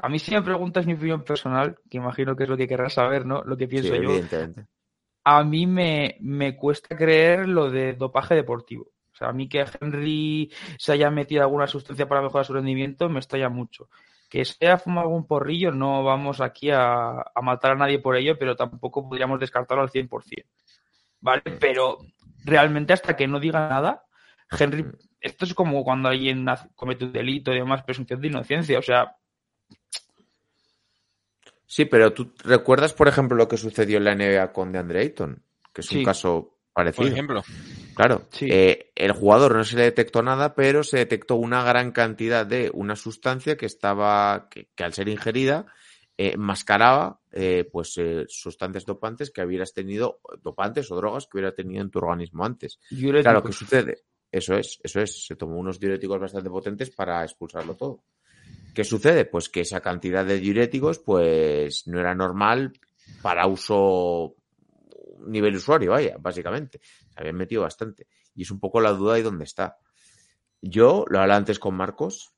[0.00, 2.94] a mí si me preguntas mi opinión personal, que imagino que es lo que querrás
[2.94, 3.42] saber, ¿no?
[3.42, 4.10] Lo que pienso sí, yo.
[5.24, 8.84] A mí me, me cuesta creer lo de dopaje deportivo.
[9.12, 13.08] O sea, a mí que Henry se haya metido alguna sustancia para mejorar su rendimiento
[13.08, 13.88] me estalla mucho.
[14.32, 18.16] Que se haya fumado algún porrillo, no vamos aquí a, a matar a nadie por
[18.16, 20.46] ello, pero tampoco podríamos descartarlo al 100%.
[21.20, 21.42] ¿Vale?
[21.60, 21.98] Pero
[22.42, 24.06] realmente hasta que no diga nada,
[24.50, 24.86] Henry,
[25.20, 28.78] esto es como cuando alguien comete un delito y demás, presunción de inocencia.
[28.78, 29.16] O sea,
[31.72, 35.42] Sí, pero tú recuerdas, por ejemplo, lo que sucedió en la NBA con DeAndre Ayton,
[35.72, 35.98] que es sí.
[35.98, 37.04] un caso parecido.
[37.04, 37.42] Por ejemplo.
[37.94, 38.22] Claro.
[38.30, 38.48] Sí.
[38.50, 42.70] Eh, el jugador no se le detectó nada, pero se detectó una gran cantidad de
[42.72, 45.66] una sustancia que estaba, que, que al ser ingerida,
[46.18, 51.54] eh, mascaraba eh, pues eh, sustancias dopantes que hubieras tenido, dopantes o drogas que hubiera
[51.54, 52.78] tenido en tu organismo antes.
[52.90, 53.22] Diuréticos.
[53.22, 53.98] Claro, ¿qué sucede?
[54.30, 55.26] Eso es, eso es.
[55.26, 58.04] Se tomó unos diuréticos bastante potentes para expulsarlo todo.
[58.74, 59.24] ¿Qué sucede?
[59.24, 62.72] Pues que esa cantidad de diuréticos pues no era normal
[63.22, 64.36] para uso
[65.26, 66.80] nivel usuario, vaya, básicamente.
[66.82, 68.08] Se habían metido bastante.
[68.34, 69.78] Y es un poco la duda de dónde está.
[70.60, 72.32] Yo lo hablaba antes con Marcos.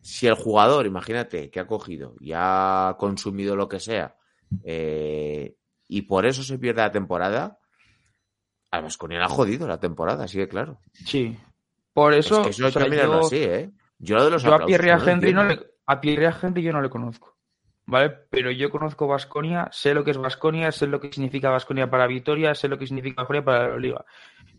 [0.00, 4.16] Si el jugador, imagínate, que ha cogido y ha consumido lo que sea,
[4.62, 5.56] eh,
[5.88, 7.58] y por eso se pierde la temporada,
[8.70, 10.80] a Vasconia ha jodido la temporada, así claro.
[10.92, 11.36] Sí.
[11.92, 12.40] Por eso.
[12.40, 13.26] Es que eso hay o sea, que mirarlo yo...
[13.26, 13.70] así, ¿eh?
[13.98, 16.90] Yo, de los yo a Pierre Henry no le, a Pierre Henry yo no le
[16.90, 17.33] conozco.
[17.86, 18.10] ¿Vale?
[18.30, 22.06] Pero yo conozco Vasconia, sé lo que es Vasconia, sé lo que significa Vasconia para
[22.06, 24.04] Vitoria, sé lo que significa Vasconia para la Liga.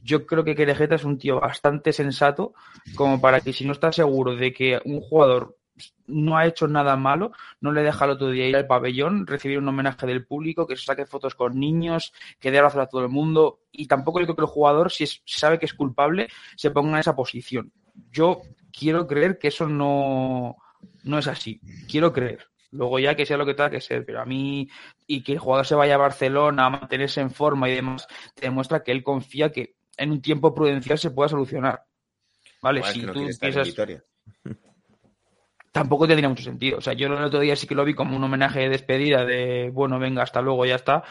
[0.04, 2.54] Yo creo que Querejeta es un tío bastante sensato
[2.96, 5.58] como para que si no está seguro de que un jugador
[6.08, 9.58] no ha hecho nada malo, no le deja el otro día ir al pabellón, recibir
[9.58, 13.02] un homenaje del público, que se saque fotos con niños, que dé abrazos a todo
[13.02, 16.72] el mundo, y tampoco yo creo que el jugador, si, sabe que es culpable, se
[16.72, 17.72] ponga en esa posición.
[18.12, 20.58] Yo quiero creer que eso no,
[21.04, 21.60] no es así.
[21.90, 22.48] Quiero creer.
[22.76, 24.70] Luego ya que sea lo que tenga que ser, pero a mí
[25.08, 28.48] y que el jugador se vaya a Barcelona a mantenerse en forma y demás, te
[28.48, 31.86] demuestra que él confía que en un tiempo prudencial se pueda solucionar.
[32.62, 33.74] Vale, bueno, si es que no tú piensas
[35.76, 36.78] tampoco tendría mucho sentido.
[36.78, 39.26] O sea, yo el otro día sí que lo vi como un homenaje de despedida
[39.26, 41.04] de, bueno, venga, hasta luego, ya está.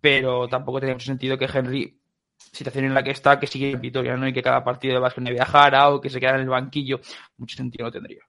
[0.00, 2.00] pero tampoco tiene mucho sentido que Henry,
[2.38, 4.26] situación en la que está, que sigue en Vitoria, ¿no?
[4.26, 6.98] Y que cada partido de Vasconia viajara o que se quedara en el banquillo,
[7.36, 8.22] mucho sentido no tendría.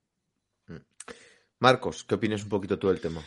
[1.60, 3.22] Marcos, ¿qué opinas un poquito tú del tema?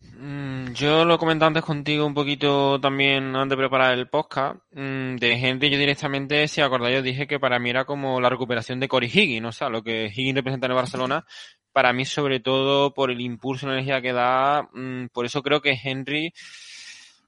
[0.00, 4.56] Mm, Yo lo comenté antes contigo un poquito también antes de preparar el podcast.
[4.72, 8.30] Mm, De Henry yo directamente, si acordáis, os dije que para mí era como la
[8.30, 11.24] recuperación de Cory Higgins, o sea, lo que Higgins representa en el Barcelona,
[11.72, 15.60] para mí sobre todo por el impulso y energía que da, mm, por eso creo
[15.60, 16.32] que Henry,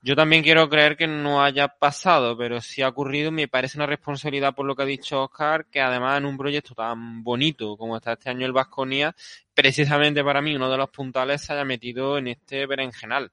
[0.05, 3.87] yo también quiero creer que no haya pasado, pero si ha ocurrido, me parece una
[3.87, 7.97] responsabilidad por lo que ha dicho Oscar, que además en un proyecto tan bonito como
[7.97, 9.15] está este año el Vasconia,
[9.55, 13.31] precisamente para mí uno de los puntales se haya metido en este berenjenal.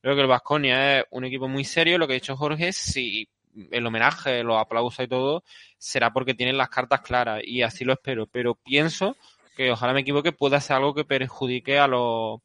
[0.00, 3.28] Creo que el Vasconia es un equipo muy serio, lo que ha dicho Jorge, si
[3.70, 5.44] el homenaje, los aplausos y todo,
[5.76, 9.14] será porque tienen las cartas claras y así lo espero, pero pienso
[9.54, 12.40] que ojalá me equivoque, pueda ser algo que perjudique a los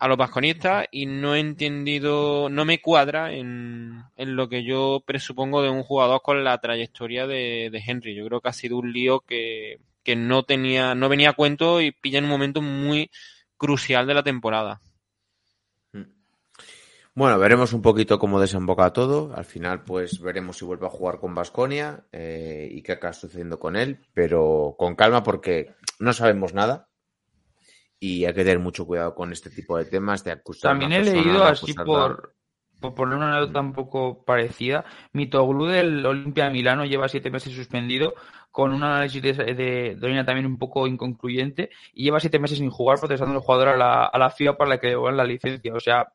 [0.00, 5.02] a los vasconistas y no he entendido, no me cuadra en, en lo que yo
[5.04, 8.14] presupongo de un jugador con la trayectoria de, de Henry.
[8.14, 11.82] Yo creo que ha sido un lío que, que no tenía, no venía a cuento
[11.82, 13.10] y pilla en un momento muy
[13.58, 14.80] crucial de la temporada.
[17.12, 19.34] Bueno, veremos un poquito cómo desemboca todo.
[19.34, 23.76] Al final, pues veremos si vuelve a jugar con Vasconia y qué acaba sucediendo con
[23.76, 26.89] él, pero con calma porque no sabemos nada
[28.00, 30.72] y hay que tener mucho cuidado con este tipo de temas de acusar.
[30.72, 32.34] a una También he leído así por,
[32.80, 34.86] por poner una anécdota un poco parecida.
[35.12, 38.14] Mitoglu del Olimpia de Milano lleva siete meses suspendido
[38.50, 42.58] con un análisis de, de, de orina también un poco inconcluyente y lleva siete meses
[42.58, 45.24] sin jugar protestando el jugador a la, a la FIA para que le devuelvan la
[45.24, 45.74] licencia.
[45.74, 46.10] O sea,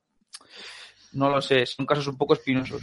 [1.13, 2.81] no lo sé, son casos un poco espinosos.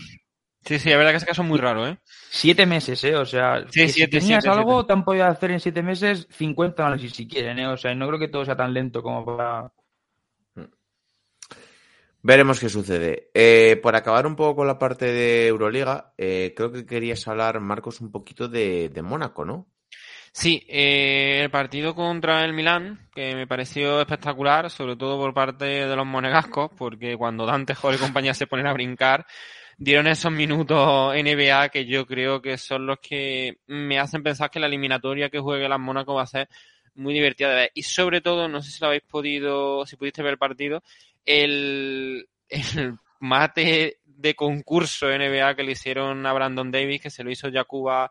[0.65, 1.99] Sí, sí, la verdad que ese caso es muy raro, ¿eh?
[2.31, 3.17] Siete meses, ¿eh?
[3.17, 4.87] O sea, Sí, que siete, si tenías siete, algo, siete.
[4.87, 7.67] te han podido hacer en siete meses 50 análisis si quieren, ¿eh?
[7.69, 9.73] O sea, no creo que todo sea tan lento como para...
[12.25, 13.31] Veremos qué sucede.
[13.35, 17.59] Eh, por acabar un poco con la parte de Euroliga, eh, creo que querías hablar,
[17.59, 19.72] Marcos, un poquito de, de Mónaco, ¿no?
[20.35, 25.67] Sí, eh, el partido contra el Milán, que me pareció espectacular, sobre todo por parte
[25.67, 29.27] de los monegascos, porque cuando Dante, Jorge y compañía se ponen a brincar,
[29.77, 34.59] dieron esos minutos NBA que yo creo que son los que me hacen pensar que
[34.59, 36.49] la eliminatoria que juegue las Mónaco va a ser
[36.95, 37.73] muy divertida de ver.
[37.75, 40.83] Y sobre todo, no sé si lo habéis podido, si pudiste ver el partido,
[41.27, 47.31] el, el mate de concurso NBA que le hicieron a Brandon Davis, que se lo
[47.31, 48.11] hizo Yakuba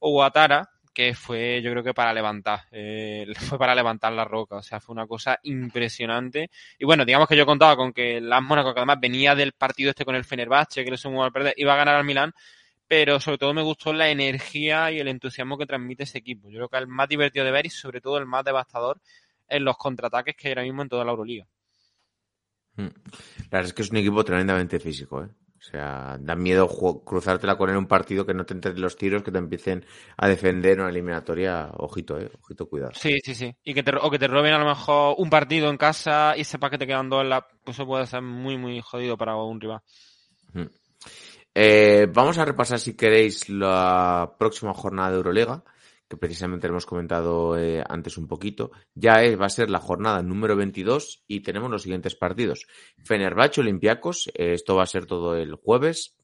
[0.00, 3.26] Owatara, que fue yo creo que para levantar, eh,
[3.56, 6.50] fue para levantar la roca, o sea, fue una cosa impresionante.
[6.78, 9.90] Y bueno, digamos que yo contaba con que las Mónaco, que además venía del partido
[9.90, 12.32] este con el Fenerbahce, que le sumó al perder, iba a ganar al Milán,
[12.86, 16.50] pero sobre todo me gustó la energía y el entusiasmo que transmite ese equipo.
[16.50, 19.00] Yo creo que es el más divertido de ver y sobre todo el más devastador
[19.48, 21.46] en los contraataques que hay ahora mismo en toda la Euroliga.
[22.76, 22.82] Mm.
[22.82, 25.28] La verdad es que es un equipo tremendamente físico, ¿eh?
[25.62, 26.68] O sea, da miedo
[27.04, 29.86] cruzártela con él en un partido que no te entres los tiros, que te empiecen
[30.16, 31.70] a defender una eliminatoria.
[31.76, 32.28] Ojito, eh.
[32.42, 32.90] Ojito, cuidado.
[32.96, 33.54] Sí, sí, sí.
[33.62, 36.42] Y que te, o que te roben a lo mejor un partido en casa y
[36.42, 37.46] sepas que te quedan dos en la...
[37.64, 39.80] Pues eso puede ser muy, muy jodido para un rival.
[41.54, 45.62] Eh, vamos a repasar, si queréis, la próxima jornada de Euroliga,
[46.12, 48.70] que precisamente lo hemos comentado eh, antes un poquito.
[48.94, 52.66] Ya es, va a ser la jornada número 22 y tenemos los siguientes partidos.
[53.02, 56.14] Fenerbahce, Olympiacos, eh, esto va a ser todo el jueves.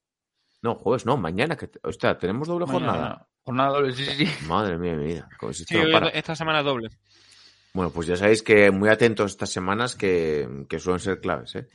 [0.61, 1.57] No, jueves no, mañana.
[1.57, 2.92] Que, hostia, tenemos doble jornada.
[2.92, 3.27] Mañana.
[3.42, 4.29] Jornada doble, sí, sí.
[4.46, 5.29] Madre mía, mi vida.
[5.53, 6.90] Si Sí, no esta semana doble.
[7.72, 11.55] Bueno, pues ya sabéis que muy atentos estas semanas que, que suelen ser claves.
[11.57, 11.66] ¿eh?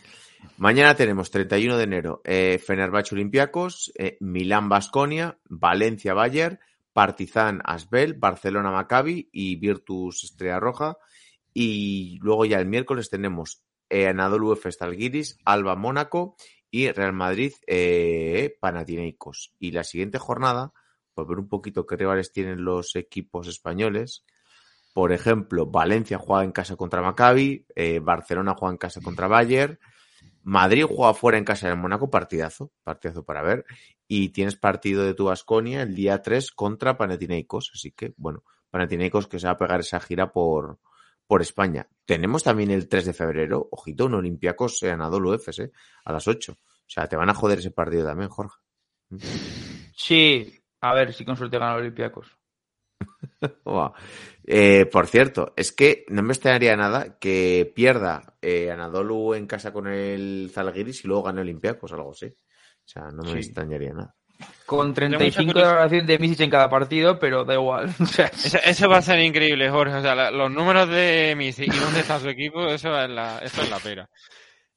[0.58, 6.60] Mañana tenemos 31 de enero eh, Fenerbahce Olympiacos, eh, Milán Basconia, Valencia Bayern,
[6.94, 10.98] Partizan Asbel, Barcelona Maccabi y Virtus Estrella Roja.
[11.54, 16.36] Y luego ya el miércoles tenemos eh, Anadolu Efes Talguiris, Alba Mónaco
[16.72, 19.54] y Real Madrid eh, Panathinaikos.
[19.60, 20.74] Y la siguiente jornada,
[21.14, 24.26] por ver un poquito qué rivales tienen los equipos españoles,
[24.94, 29.80] por ejemplo, Valencia juega en casa contra Maccabi, eh, Barcelona juega en casa contra Bayern,
[30.44, 33.66] Madrid juega fuera en casa del Mónaco, partidazo, partidazo para ver,
[34.16, 39.28] y tienes partido de tu Basconia el día 3 contra Panathinaikos, así que, bueno, Panathinaikos
[39.28, 40.78] que se va a pegar esa gira por,
[41.26, 41.88] por España.
[42.06, 45.72] Tenemos también el 3 de febrero, ojito, un Olympiacos en Anadolu Efes, eh,
[46.06, 46.52] a las 8.
[46.52, 48.56] O sea, te van a joder ese partido también, Jorge.
[49.96, 52.38] Sí, a ver si con suerte ganan los Olympiacos.
[54.46, 59.72] Eh, por cierto, es que no me extrañaría nada que pierda eh, Anadolu en casa
[59.72, 62.36] con el Zalgiris y luego gane Olympiacos algo así.
[62.86, 63.38] O sea, no me Sí.
[63.48, 64.14] extrañaría nada.
[64.66, 67.86] Con mucha 35 de valoración de Misic en cada partido, pero da igual.
[68.00, 69.96] O sea, Eso, eso va a ser increíble, Jorge.
[69.96, 73.40] O sea, la- los números de Messi y dónde está su equipo, eso es la,
[73.40, 74.10] eso es la pera.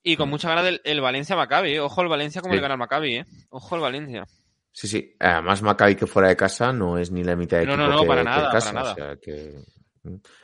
[0.02, 1.74] Y con mucha ganas del el Valencia-Maccabi.
[1.74, 1.80] ¿eh?
[1.80, 2.56] Ojo el Valencia como Sí.
[2.58, 3.26] le gana al Maccabi, ¿eh?
[3.50, 4.24] Ojo el Valencia.
[4.70, 5.16] Sí, sí.
[5.18, 7.94] Además, Maccabi que fuera de casa no es ni la mitad de No, equipo no,
[7.96, 8.92] no, que, para que nada, para nada.
[8.92, 9.54] o sea que-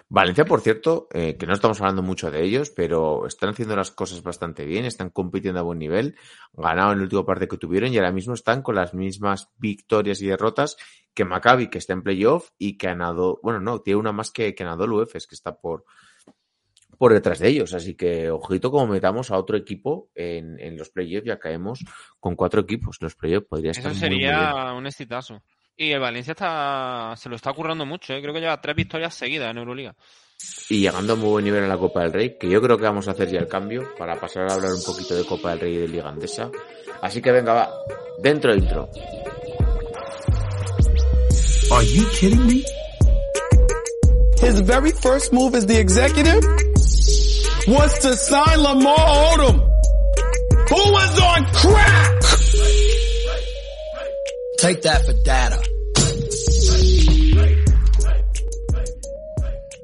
[0.09, 3.91] Valencia, por cierto, eh, que no estamos hablando mucho de ellos, pero están haciendo las
[3.91, 6.17] cosas bastante bien, están compitiendo a buen nivel,
[6.53, 10.27] ganaron el último partido que tuvieron y ahora mismo están con las mismas victorias y
[10.27, 10.77] derrotas
[11.15, 14.55] que Maccabi, que está en playoff y que ganado, bueno, no, tiene una más que,
[14.55, 15.85] que Anadolu Efes, que está por,
[16.99, 17.75] por detrás de ellos.
[17.75, 21.85] Así que, ojito, como metamos a otro equipo en, en los playoffs, ya caemos
[22.19, 22.97] con cuatro equipos.
[23.01, 24.31] Los playoffs podría estar Eso muy, muy bien.
[24.35, 25.43] sería un exitazo.
[25.83, 28.23] Y el Valencia está se lo está currando mucho, ¿eh?
[28.23, 29.97] Creo que lleva tres victorias seguidas en Euroliga.
[30.69, 32.85] y llegando a muy buen nivel en la Copa del Rey, que yo creo que
[32.85, 35.61] vamos a hacer ya el cambio para pasar a hablar un poquito de Copa del
[35.61, 36.53] Rey y de Liga Andesa.
[37.01, 37.71] Así que venga, va,
[38.21, 38.89] dentro intro.
[41.73, 42.65] Are you kidding me?
[44.41, 46.45] His very first move as the executive
[47.67, 48.97] was to sign Lamar
[49.35, 49.59] Odom,
[50.69, 52.23] who was on crack.
[54.59, 55.72] Take that for data.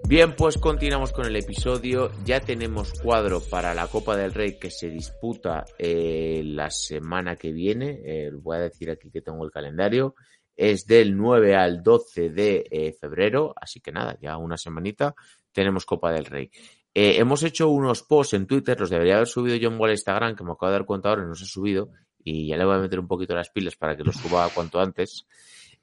[0.09, 2.11] Bien, pues continuamos con el episodio.
[2.25, 7.53] Ya tenemos cuadro para la Copa del Rey que se disputa eh, la semana que
[7.53, 8.01] viene.
[8.03, 10.15] Eh, voy a decir aquí que tengo el calendario.
[10.57, 15.15] Es del 9 al 12 de eh, febrero, así que nada, ya una semanita
[15.53, 16.51] tenemos Copa del Rey.
[16.95, 20.35] Eh, hemos hecho unos posts en Twitter, los debería haber subido yo en Wall Instagram,
[20.35, 21.91] que me acabo de dar cuenta ahora no se ha subido.
[22.25, 24.81] Y ya le voy a meter un poquito las pilas para que los suba cuanto
[24.81, 25.27] antes.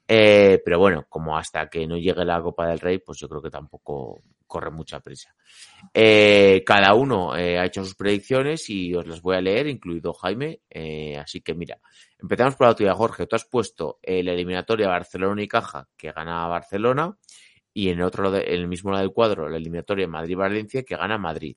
[0.08, 3.42] Eh, pero bueno, como hasta que no llegue la Copa del Rey, pues yo creo
[3.42, 5.34] que tampoco corre mucha prisa.
[5.92, 10.12] Eh, cada uno eh, ha hecho sus predicciones y os las voy a leer, incluido
[10.12, 10.60] Jaime.
[10.70, 11.80] Eh, así que mira,
[12.20, 13.26] empezamos por la tuya, Jorge.
[13.26, 17.16] Tú has puesto la eliminatoria Barcelona y Caja, que gana Barcelona,
[17.74, 20.96] y en, otro, lado de- en el mismo lado del cuadro, la eliminatoria Madrid-Valencia, que
[20.96, 21.56] gana Madrid.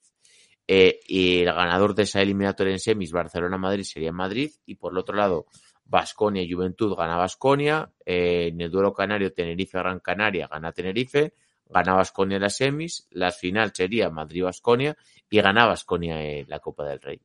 [0.67, 4.97] Eh, y el ganador de esa eliminatoria en semis, Barcelona-Madrid, sería Madrid, y por el
[4.99, 5.45] otro lado,
[5.89, 11.33] Basconia y Juventud gana Basconia, en el duelo canario Tenerife-Gran Canaria gana Tenerife,
[11.67, 14.95] gana Basconia las semis, la final sería Madrid-Basconia
[15.29, 17.19] y gana Basconia eh, la Copa del Rey.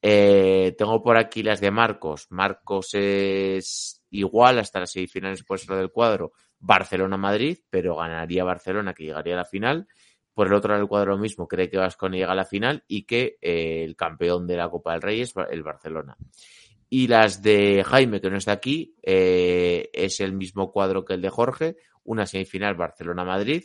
[0.00, 2.28] Eh, tengo por aquí las de Marcos.
[2.30, 6.32] Marcos es igual hasta las semifinales por eso del cuadro.
[6.58, 9.86] Barcelona-Madrid, pero ganaría Barcelona que llegaría a la final.
[10.32, 13.04] Por el otro lado del cuadro mismo, cree que Basconia llega a la final y
[13.04, 16.16] que eh, el campeón de la Copa del Rey es el Barcelona.
[16.88, 21.22] Y las de Jaime, que no está aquí, eh, es el mismo cuadro que el
[21.22, 21.76] de Jorge.
[22.04, 23.64] Una semifinal Barcelona-Madrid.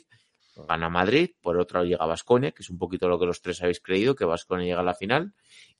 [0.68, 1.30] Gana Madrid.
[1.42, 4.16] Por otro lado llega Basconia, que es un poquito lo que los tres habéis creído,
[4.16, 5.34] que Basconia llega a la final.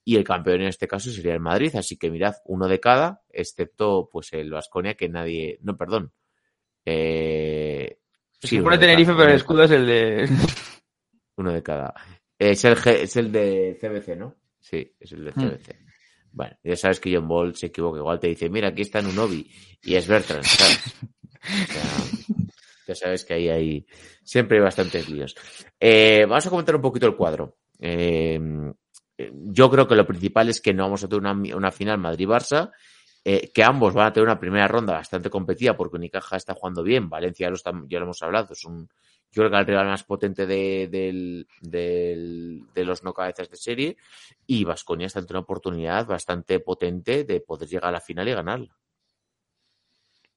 [0.04, 1.76] Y el campeón en este caso sería el Madrid.
[1.76, 5.58] Así que mirad, uno de cada, excepto pues el Basconia, que nadie.
[5.64, 6.12] No, perdón.
[6.86, 7.98] Eh,
[8.40, 10.30] Se pone Tenerife, cada, pero el escudo es el de...
[11.38, 11.94] uno de cada.
[12.38, 14.36] Es el, G- es el de CBC, ¿no?
[14.60, 15.50] Sí, es el de Hmm.
[15.50, 15.76] CBC.
[16.32, 18.00] Bueno, ya sabes que John Ball se equivoca.
[18.00, 19.50] Igual te dice, mira, aquí está en Unovi
[19.84, 20.96] y es Bertrand, ¿sabes?
[21.42, 21.84] O sea,
[22.88, 23.86] ya sabes que ahí hay
[24.24, 25.36] siempre hay bastantes líos.
[25.80, 27.58] Eh, vamos a comentar un poquito el cuadro.
[27.80, 28.40] Eh,
[29.18, 32.72] yo creo que lo principal es que no vamos a tener una, una final Madrid-Barça,
[33.24, 36.82] eh, que ambos van a tener una primera ronda bastante competida porque Unicaja está jugando
[36.82, 38.90] bien, Valencia ya lo, ya lo hemos hablado, es un,
[39.32, 41.46] yo creo que el rival más potente de,
[42.76, 43.98] los no cabezas de serie
[44.46, 48.34] y Vasconia está ante una oportunidad bastante potente de poder llegar a la final y
[48.34, 48.78] ganarla.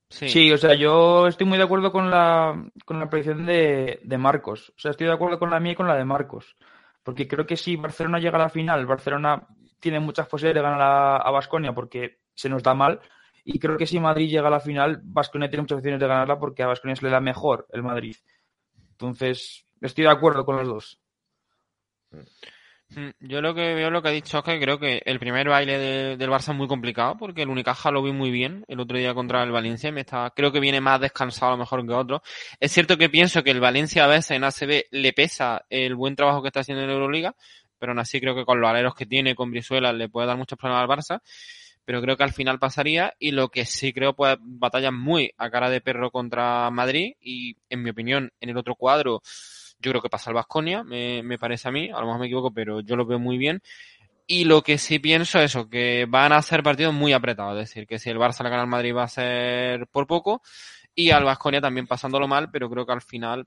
[0.08, 0.28] Sí.
[0.28, 4.18] Sí, o sea, yo estoy muy de acuerdo con la, con la predicción de, de
[4.18, 4.70] Marcos.
[4.76, 6.56] O sea, estoy de acuerdo con la mía y con la de Marcos.
[7.02, 9.48] Porque creo que si Barcelona llega a la final, Barcelona
[9.80, 13.00] tiene muchas posibilidades de ganar a Basconia porque se nos da mal.
[13.44, 16.38] Y creo que si Madrid llega a la final, Basconia tiene muchas opciones de ganarla
[16.38, 18.16] porque a Basconia se le da mejor el Madrid.
[19.06, 21.00] Entonces, estoy de acuerdo con los dos.
[22.90, 25.48] Mm, Yo lo que veo, lo que ha dicho es que creo que el primer
[25.48, 28.78] baile de- del Barça es muy complicado porque el Unicaja lo vi muy bien el
[28.78, 31.84] otro día contra el Valencia me está, creo que viene más descansado a lo mejor
[31.86, 32.22] que otro.
[32.60, 36.14] Es cierto que pienso que el Valencia a veces en ACB le pesa el buen
[36.14, 37.34] trabajo que está haciendo en Euroliga,
[37.78, 40.36] pero aún así creo que con los aleros que tiene, con Brizuela, le puede dar
[40.36, 41.20] muchos problemas al Barça.
[41.84, 45.50] Pero creo que al final pasaría y lo que sí creo pues batalla muy a
[45.50, 49.22] cara de perro contra Madrid y en mi opinión en el otro cuadro
[49.78, 52.26] yo creo que pasa el Vasconia, me, me parece a mí, a lo mejor me
[52.26, 53.60] equivoco, pero yo lo veo muy bien.
[54.26, 57.68] Y lo que sí pienso es eso, que van a ser partidos muy apretados, es
[57.68, 60.40] decir, que si el Barça le gana al Madrid va a ser por poco
[60.94, 63.46] y al Vasconia también pasándolo mal, pero creo que al final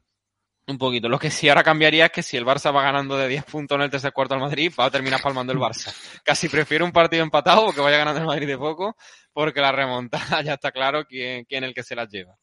[0.68, 1.08] un poquito.
[1.08, 3.76] Lo que sí ahora cambiaría es que si el Barça va ganando de 10 puntos
[3.76, 5.94] en el tercer cuarto al Madrid, va a terminar palmando el Barça.
[6.24, 8.96] Casi prefiero un partido empatado porque vaya ganando el Madrid de poco,
[9.32, 12.36] porque la remontada ya está claro quién, quién es el que se las lleva.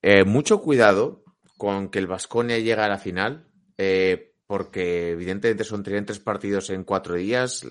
[0.00, 1.24] Eh, mucho cuidado
[1.56, 6.70] con que el Vasconia llegue a la final, eh, porque evidentemente son tienen tres partidos
[6.70, 7.66] en cuatro días.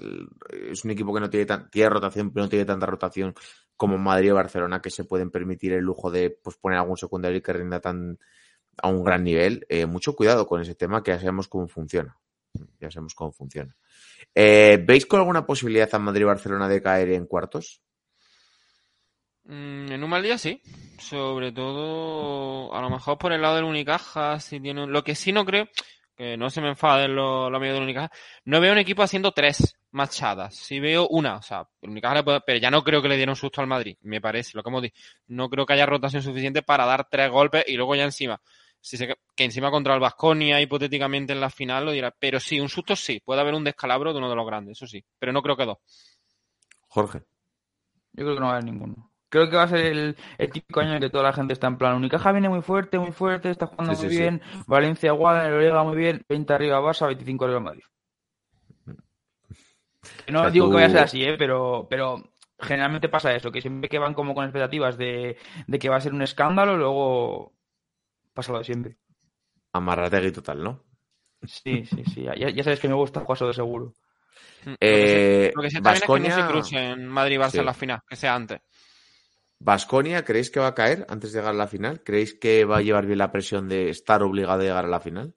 [0.69, 3.33] Es un equipo que no tiene, tan, tiene rotación, pero no tiene tanta rotación
[3.77, 7.41] como Madrid o Barcelona, que se pueden permitir el lujo de pues, poner algún secundario
[7.41, 8.19] que rinda tan
[8.81, 9.65] a un gran nivel.
[9.69, 12.17] Eh, mucho cuidado con ese tema, que ya sabemos cómo funciona.
[12.79, 13.75] Ya sabemos cómo funciona.
[14.33, 17.81] Eh, ¿Veis con alguna posibilidad a Madrid y Barcelona de caer en cuartos?
[19.45, 20.61] Mm, en un mal día sí.
[20.99, 25.15] Sobre todo, a lo mejor por el lado del Unicaja, si tiene un- Lo que
[25.15, 25.67] sí no creo,
[26.15, 28.11] que no se me enfaden los, amigos del Unicaja,
[28.45, 30.55] no veo un equipo haciendo tres machadas.
[30.55, 33.15] Sí veo una, o sea, el Unicaja le puede- pero ya no creo que le
[33.17, 34.95] dieron susto al Madrid, me parece, lo que hemos dicho.
[35.27, 38.41] No creo que haya rotación suficiente para dar tres golpes y luego ya encima.
[38.79, 42.13] Si se, que encima contra el Vasconia, hipotéticamente en la final, lo dirá.
[42.17, 43.21] Pero sí, un susto sí.
[43.23, 45.03] Puede haber un descalabro de uno de los grandes, eso sí.
[45.19, 45.77] Pero no creo que dos.
[46.87, 47.19] Jorge.
[48.13, 49.11] Yo creo que no va a haber ninguno.
[49.29, 51.67] Creo que va a ser el, el típico año en que toda la gente está
[51.67, 51.95] en plan.
[51.95, 54.21] Unicaja viene muy fuerte, muy fuerte, está jugando Sí, muy sí, sí.
[54.21, 54.41] bien.
[54.67, 56.23] Valencia igual, en Euroliga muy bien.
[56.29, 57.83] 20 arriba Barça, 25 arriba Madrid.
[60.31, 61.35] No O sea, digo tú- que vaya a ser así, ¿eh?
[61.37, 62.23] pero, pero
[62.59, 66.01] generalmente pasa eso, que siempre que van como con expectativas de, de que va a
[66.01, 67.53] ser un escándalo, luego
[68.37, 68.97] pasa lo de siempre.
[69.73, 70.83] Amarrategui total, ¿no?
[71.43, 72.23] Sí, sí, sí.
[72.23, 73.93] Ya, ya sabes que me gusta jugar de seguro.
[74.79, 77.59] Eh, Lo que sí también es que no se cruce en Madrid y Barça Sí.
[77.59, 78.61] en la final, que sea antes.
[79.59, 82.03] Basconia, ¿creéis que va a caer antes de llegar a la final?
[82.03, 84.99] ¿Creéis que va a llevar bien la presión de estar obligado a llegar a la
[84.99, 85.33] final?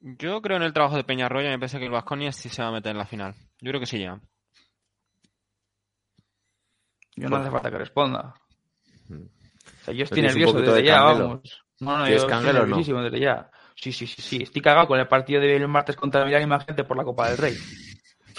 [0.00, 2.62] Yo creo en el trabajo de Peñarroya y me parece que el Vasconia sí se
[2.62, 3.34] va a meter en la final.
[3.60, 4.20] Yo creo que sí ya.
[7.16, 8.34] Yo no hace falta que responda.
[9.08, 9.24] Mm.
[9.86, 11.28] Sea, yo estoy ¿Tienes un nervioso desde de ya, cangelo?
[11.28, 11.64] vamos.
[11.80, 12.66] No, no, yo ¿Tienes estoy cangelo o no?
[12.66, 13.50] nerviosísimo desde ya.
[13.74, 14.42] Sí, sí, sí, sí.
[14.42, 17.56] Estoy cagado con el partido del martes contra Milán, imagínate, por la Copa del Rey.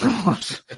[0.02, 0.66] Vamos.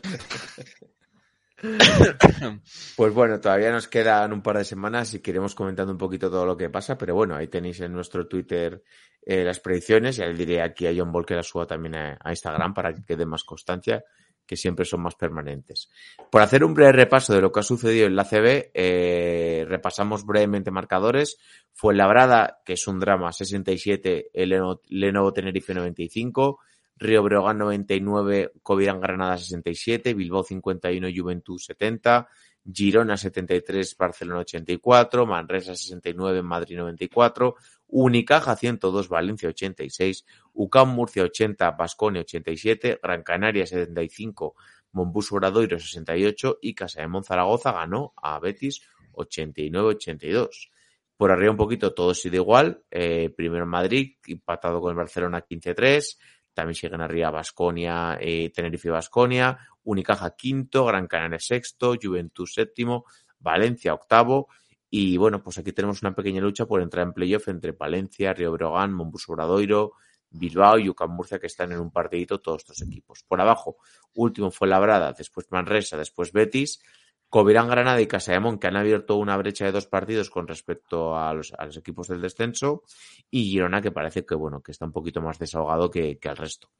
[2.95, 6.45] Pues bueno, todavía nos quedan un par de semanas y queremos comentando un poquito todo
[6.45, 8.81] lo que pasa, pero bueno, ahí tenéis en nuestro Twitter
[9.25, 10.15] eh, las predicciones.
[10.15, 12.93] Ya le diré aquí a John Ball que la suba también a, a Instagram para
[12.93, 14.03] que quede más constancia,
[14.49, 15.91] que siempre son más permanentes.
[16.31, 20.25] Por hacer un breve repaso de lo que ha sucedido en la CB, eh, repasamos
[20.25, 21.37] brevemente marcadores.
[21.71, 26.59] Fue Labrada, que es un drama, 67, el Leno- Lenovo Tenerife 95.
[26.97, 32.27] Río Breogán 99, Covirán Granada 67, Bilbao 51, Juventud 70,
[32.73, 37.55] Girona 73, Barcelona 84, Manresa 69, Madrid 94,
[37.91, 44.55] Unicaja 102, Valencia 86, UCAM Murcia 80, Basconia 87, Gran Canaria 75,
[44.91, 48.81] Mombus Obradoiro 68 y Casa de Monzaragoza ganó a Betis
[49.13, 50.69] 89-82.
[51.17, 52.83] Por arriba un poquito todo sido igual.
[52.91, 56.17] Eh, primero Madrid, empatado con el Barcelona 15-3.
[56.53, 59.57] También siguen arriba Basconia, eh, Tenerife y Basconia.
[59.83, 63.05] Unicaja quinto, Gran Canaria sexto, Juventud séptimo,
[63.39, 64.47] Valencia octavo.
[64.89, 68.51] Y bueno, pues aquí tenemos una pequeña lucha por entrar en playoff entre Valencia, Río
[68.51, 69.93] Brogan, Mombus Obradoiro,
[70.31, 73.23] Bilbao y UCAM Murcia que están en un partidito todos estos equipos.
[73.23, 73.77] Por abajo,
[74.15, 76.81] último fue Labrada, después Manresa, después Betis,
[77.29, 81.31] Covirán Granada y Casaemón que han abierto una brecha de dos partidos con respecto a
[81.33, 82.83] los, a los equipos del descenso
[83.29, 86.37] y Girona que parece que bueno que está un poquito más desahogado que, que al
[86.37, 86.71] resto.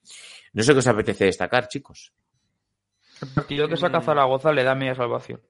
[0.53, 2.13] No sé qué os apetece destacar, chicos.
[3.21, 5.41] El partido que saca Zaragoza le da media salvación.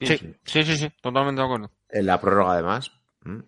[0.00, 1.70] Sí, sí, sí, sí, totalmente de acuerdo.
[1.88, 2.92] En la prórroga además.
[3.22, 3.40] ¿Mm?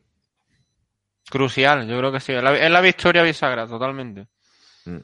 [1.31, 2.33] Crucial, yo creo que sí.
[2.33, 4.29] Es la, es la victoria bisagra, totalmente.
[4.87, 4.97] Mm.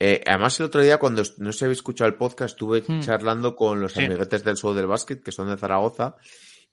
[0.00, 3.00] Eh, además, el otro día, cuando no se había escuchado el podcast, estuve Mm.
[3.02, 4.04] charlando con los Sí.
[4.04, 6.16] amiguetes del show del básquet, que son de Zaragoza,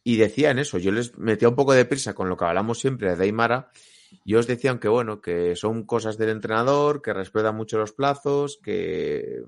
[0.04, 0.80] y decían eso.
[0.80, 3.70] Yo les metía un poco de prisa con lo que hablamos siempre de Daimara,
[4.26, 8.58] y os decían que, bueno, que son cosas del entrenador, que respeta mucho los plazos,
[8.64, 9.44] que,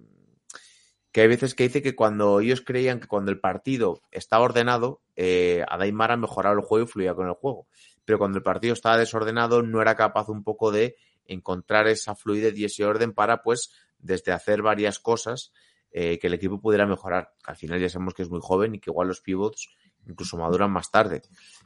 [1.12, 5.02] que hay veces que dice que cuando ellos creían que cuando el partido estaba ordenado,
[5.16, 7.68] eh, a Daimara mejoraba el juego y fluía con el juego.
[8.06, 10.96] Pero cuando el partido estaba desordenado, no era capaz un poco de
[11.26, 15.52] encontrar esa fluidez y ese orden para, pues, desde hacer varias cosas
[15.92, 17.34] eh, que el equipo pudiera mejorar.
[17.44, 19.70] Al final ya sabemos que es muy joven y que igual los pivots
[20.08, 21.22] incluso maduran más tarde.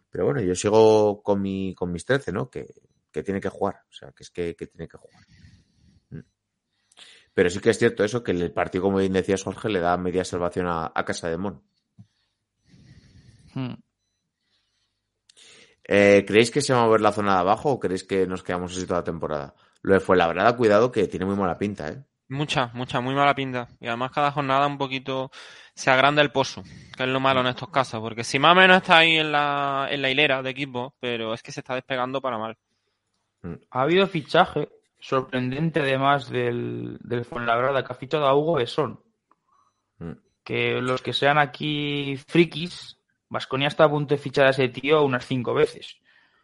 [0.10, 2.50] Pero bueno, yo sigo con, mi, con mis 13, ¿no?
[2.50, 2.66] Que,
[3.12, 3.84] que tiene que jugar.
[3.90, 5.22] O sea, que es que, que tiene que jugar.
[7.36, 9.98] Pero sí que es cierto eso, que el partido, como bien decías, Jorge, le da
[9.98, 11.62] media salvación a, a Casa de Mon.
[13.54, 13.74] Hmm.
[15.84, 18.42] Eh, ¿Creéis que se va a mover la zona de abajo o creéis que nos
[18.42, 19.54] quedamos así toda la temporada?
[19.82, 22.04] Lo de Fuenlabrada, cuidado, que tiene muy mala pinta, ¿eh?
[22.30, 23.68] Mucha, mucha, muy mala pinta.
[23.82, 25.30] Y además cada jornada un poquito
[25.76, 26.64] se agranda el pozo,
[26.96, 28.00] que es lo malo en estos casos.
[28.00, 31.34] Porque si más o menos está ahí en la, en la hilera de equipo, pero
[31.34, 32.58] es que se está despegando para mal.
[33.70, 34.70] Ha habido fichaje
[35.00, 39.00] sorprendente además del, del Fuenlabrada que ha fichado a Hugo Besón.
[40.00, 40.14] Mm.
[40.44, 45.04] Que los que sean aquí frikis, Vasconia está a punto de fichar a ese tío
[45.04, 45.98] unas cinco veces.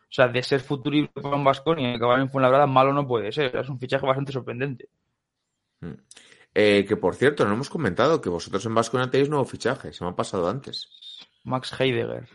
[0.04, 3.32] O sea, de ser futurible para un Vasconia y acabar en Fuenlabrada, malo no puede
[3.32, 3.56] ser.
[3.56, 4.90] Es un fichaje bastante sorprendente.
[5.80, 5.94] Mm.
[6.54, 10.04] Eh, que por cierto, no hemos comentado que vosotros en Vasconia tenéis nuevo fichaje, se
[10.04, 10.90] me ha pasado antes.
[11.44, 12.28] Max Heidegger.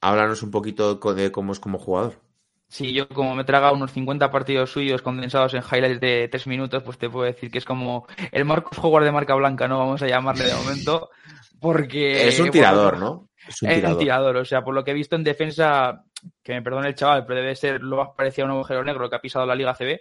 [0.00, 2.20] Háblanos un poquito de cómo es como jugador.
[2.68, 6.82] Sí, yo como me traga unos 50 partidos suyos condensados en highlights de 3 minutos,
[6.82, 9.78] pues te puedo decir que es como el Marcos Howard de marca blanca, ¿no?
[9.78, 11.10] Vamos a llamarle de momento.
[11.60, 12.26] Porque.
[12.28, 13.28] es un bueno, tirador, ¿no?
[13.46, 13.96] Es un Es tirador.
[13.96, 16.04] un tirador, o sea, por lo que he visto en defensa,
[16.42, 19.08] que me perdone el chaval, pero debe ser lo más parecido a un agujero negro
[19.08, 20.00] que ha pisado la Liga CB,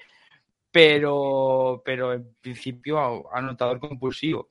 [0.72, 4.49] pero, pero en principio a- anotador compulsivo.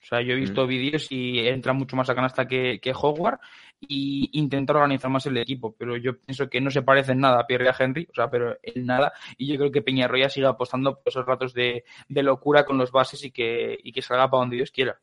[0.00, 0.68] O sea, yo he visto Mm.
[0.68, 3.40] vídeos y entra mucho más a canasta que, que Howard
[3.80, 7.40] y intenta organizar más el equipo, pero yo pienso que no se parece en nada
[7.40, 10.28] a Pierre y a Henry, o sea, pero en nada, y yo creo que Peñarroya
[10.28, 14.02] sigue apostando por esos ratos de, de locura con los bases y que, y que
[14.02, 15.00] salga para donde Dios quiera.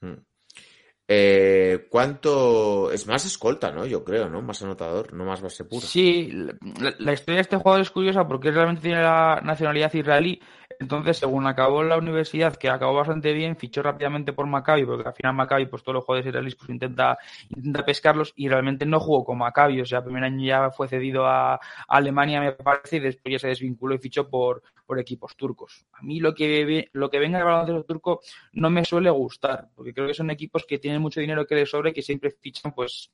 [0.00, 0.14] Mm.
[1.14, 2.90] Eh, ¿Cuánto?
[2.90, 3.84] Es más escolta, ¿no?
[3.84, 4.40] Yo creo, ¿no?
[4.40, 5.84] Más anotador, no más base pura.
[5.84, 10.40] Sí, la, la historia de este jugador es curiosa porque realmente tiene la nacionalidad israelí.
[10.82, 15.14] Entonces, según acabó la universidad, que acabó bastante bien, fichó rápidamente por Maccabi, porque al
[15.14, 17.16] final Maccabi, pues todos los jugadores israelíes, pues intenta,
[17.50, 19.80] intenta pescarlos y realmente no jugó con Maccabi.
[19.80, 23.32] O sea, el primer año ya fue cedido a, a Alemania, me parece, y después
[23.32, 25.86] ya se desvinculó y fichó por, por equipos turcos.
[25.92, 28.20] A mí lo que, lo que venga del baloncesto turco
[28.52, 31.70] no me suele gustar, porque creo que son equipos que tienen mucho dinero que les
[31.70, 33.10] sobre y que siempre fichan, pues,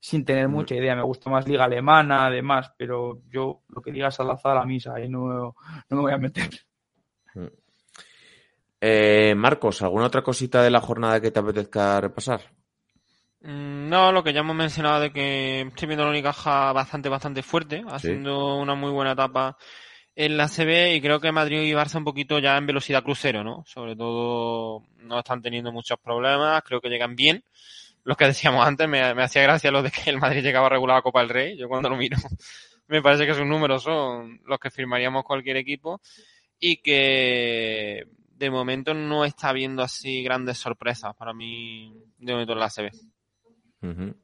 [0.00, 0.52] sin tener Mm.
[0.52, 0.96] mucha idea.
[0.96, 4.94] Me gusta más Liga Alemana, además, pero yo lo que diga Salazar a la misa,
[4.94, 6.48] ahí no, no me voy a meter.
[8.80, 12.40] Eh, Marcos, ¿alguna otra cosita de la jornada que te apetezca repasar?
[13.40, 17.42] Mm, No, lo que ya hemos mencionado de que estoy viendo la Unicaja bastante, bastante
[17.42, 19.56] fuerte, haciendo una muy buena etapa
[20.14, 23.44] en la CB y creo que Madrid y Barça un poquito ya en velocidad crucero,
[23.44, 23.62] ¿no?
[23.66, 27.44] Sobre todo no están teniendo muchos problemas, creo que llegan bien.
[28.04, 30.70] Lo que decíamos antes, me, me hacía gracia lo de que el Madrid llegaba a
[30.70, 31.56] regular la Copa del Rey.
[31.56, 32.16] Yo cuando lo miro,
[32.88, 36.00] me parece que sus números son los que firmaríamos cualquier equipo
[36.64, 38.06] y que
[38.36, 42.90] de momento no está habiendo así grandes sorpresas para mí de momento en la CB.
[43.82, 44.14] Ujú.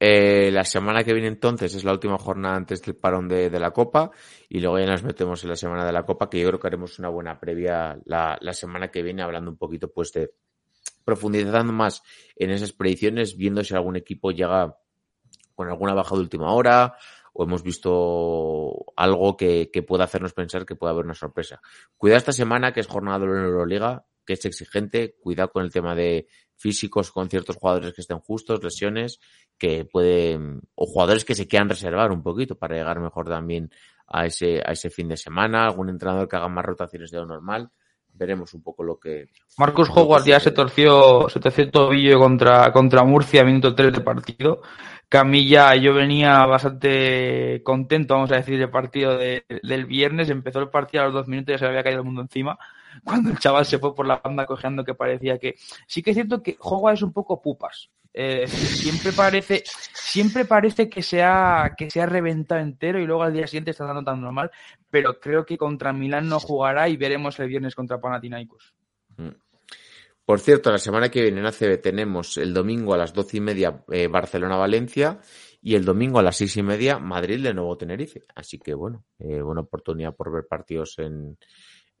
[0.00, 3.60] Eh, la semana que viene entonces es la última jornada antes del parón de, de
[3.60, 4.10] la Copa
[4.48, 6.66] y luego ya nos metemos en la semana de la Copa que yo creo que
[6.66, 10.32] haremos una buena previa la, la semana que viene hablando un poquito pues de
[11.04, 12.02] profundizando más
[12.34, 14.76] en esas predicciones viendo si algún equipo llega
[15.54, 16.96] con alguna baja de última hora
[17.34, 21.60] o hemos visto algo que, que pueda hacernos pensar que puede haber una sorpresa.
[21.96, 25.72] Cuidado esta semana que es jornada de la Euroliga, que es exigente, cuidado con el
[25.72, 29.20] tema de físicos con ciertos jugadores que estén justos, lesiones,
[29.58, 33.70] que pueden, o jugadores que se quieran reservar un poquito para llegar mejor también
[34.06, 37.26] a ese, a ese fin de semana, algún entrenador que haga más rotaciones de lo
[37.26, 37.70] normal.
[38.16, 39.26] Veremos un poco lo que.
[39.58, 44.00] Marcus Howard ya se torció, se torció el tobillo contra, contra Murcia, minuto 3 de
[44.00, 44.62] partido.
[45.08, 50.30] Camilla, yo venía bastante contento, vamos a decir, del partido de- del viernes.
[50.30, 52.22] Empezó el partido a los dos minutos y ya se le había caído el mundo
[52.22, 52.58] encima.
[53.04, 55.56] Cuando el chaval se fue por la banda cojeando que parecía que...
[55.86, 57.90] Sí que es cierto que Howard es un poco pupas.
[58.16, 63.32] Eh, siempre parece, siempre parece que se ha, que se reventado entero y luego al
[63.32, 64.50] día siguiente está dando tan normal.
[64.88, 68.74] Pero creo que contra Milán no jugará y veremos el viernes contra Panathinaikos.
[69.16, 69.30] Mm.
[70.24, 73.40] Por cierto, la semana que viene en ACB tenemos el domingo a las doce y
[73.40, 75.20] media eh, Barcelona-Valencia
[75.60, 78.22] y el domingo a las seis y media Madrid de nuevo Tenerife.
[78.34, 81.36] Así que bueno, eh, buena oportunidad por ver partidos en,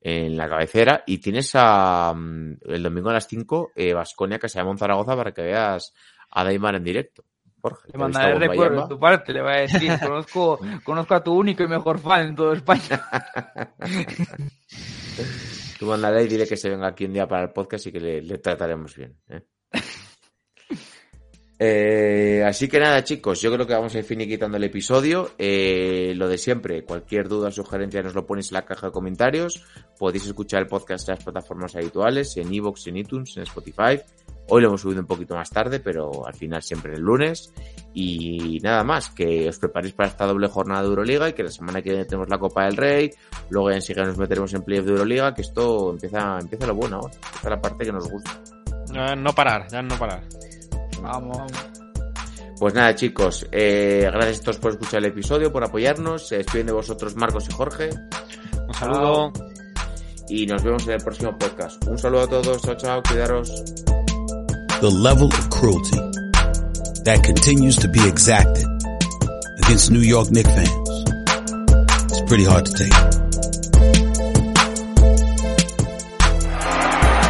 [0.04, 1.02] en la cabecera.
[1.06, 5.32] Y tienes a, mm, el domingo a las cinco Vasconia que se llama Zaragoza para
[5.32, 5.92] que veas
[6.30, 7.24] a Daimar en directo.
[7.64, 11.24] Jorge, Le ¿te mandaré recuerdo de tu parte, le voy a decir, conozco, conozco a
[11.24, 13.02] tu único y mejor fan en toda España.
[15.78, 18.00] Tú mándale y dile que se venga aquí un día para el podcast y que
[18.00, 19.18] le, le trataremos bien.
[19.28, 19.40] ¿eh?
[21.58, 25.30] Eh, así que nada, chicos, yo creo que vamos a ir finiquitando el episodio.
[25.38, 28.92] Eh, lo de siempre, cualquier duda o sugerencia nos lo ponéis en la caja de
[28.92, 29.64] comentarios.
[29.98, 34.00] Podéis escuchar el podcast en las plataformas habituales, en Evox, en iTunes, en Spotify.
[34.48, 37.52] Hoy lo hemos subido un poquito más tarde, pero al final siempre el lunes.
[37.94, 41.50] Y nada más, que os preparéis para esta doble jornada de Euroliga y que la
[41.50, 43.10] semana que viene tenemos la Copa del Rey.
[43.48, 47.00] Luego ya enseguida nos meteremos en playoff de Euroliga, que esto empieza, empieza lo bueno.
[47.04, 48.38] Empieza la parte que nos gusta.
[48.92, 50.22] Ya no parar, ya no parar.
[51.04, 51.52] Vamos, vamos.
[52.58, 56.28] Pues nada, chicos, eh, gracias a todos por escuchar el episodio, por apoyarnos.
[56.28, 57.90] Se despiden de vosotros Marcos y Jorge.
[58.68, 59.32] Un saludo.
[60.28, 61.84] Y nos vemos en el próximo podcast.
[61.86, 63.50] Un saludo a todos, chao, chao, cuidaros.
[64.80, 65.98] The level of cruelty
[67.04, 68.66] that continues to be exacted
[69.64, 70.88] against New York Knicks fans
[72.12, 72.92] is pretty hard to take.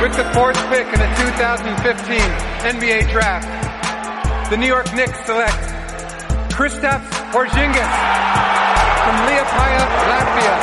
[0.00, 2.20] With the fourth pick in the 2015
[2.76, 3.63] NBA draft,
[4.51, 5.57] the New York Knicks select
[6.53, 7.92] Kristaps Porzingis
[9.03, 10.55] from Liepaja, Latvia.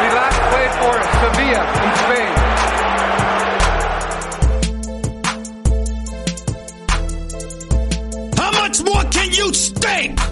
[0.00, 2.34] He last played for Sevilla in Spain.
[8.38, 10.29] How much more can you stink?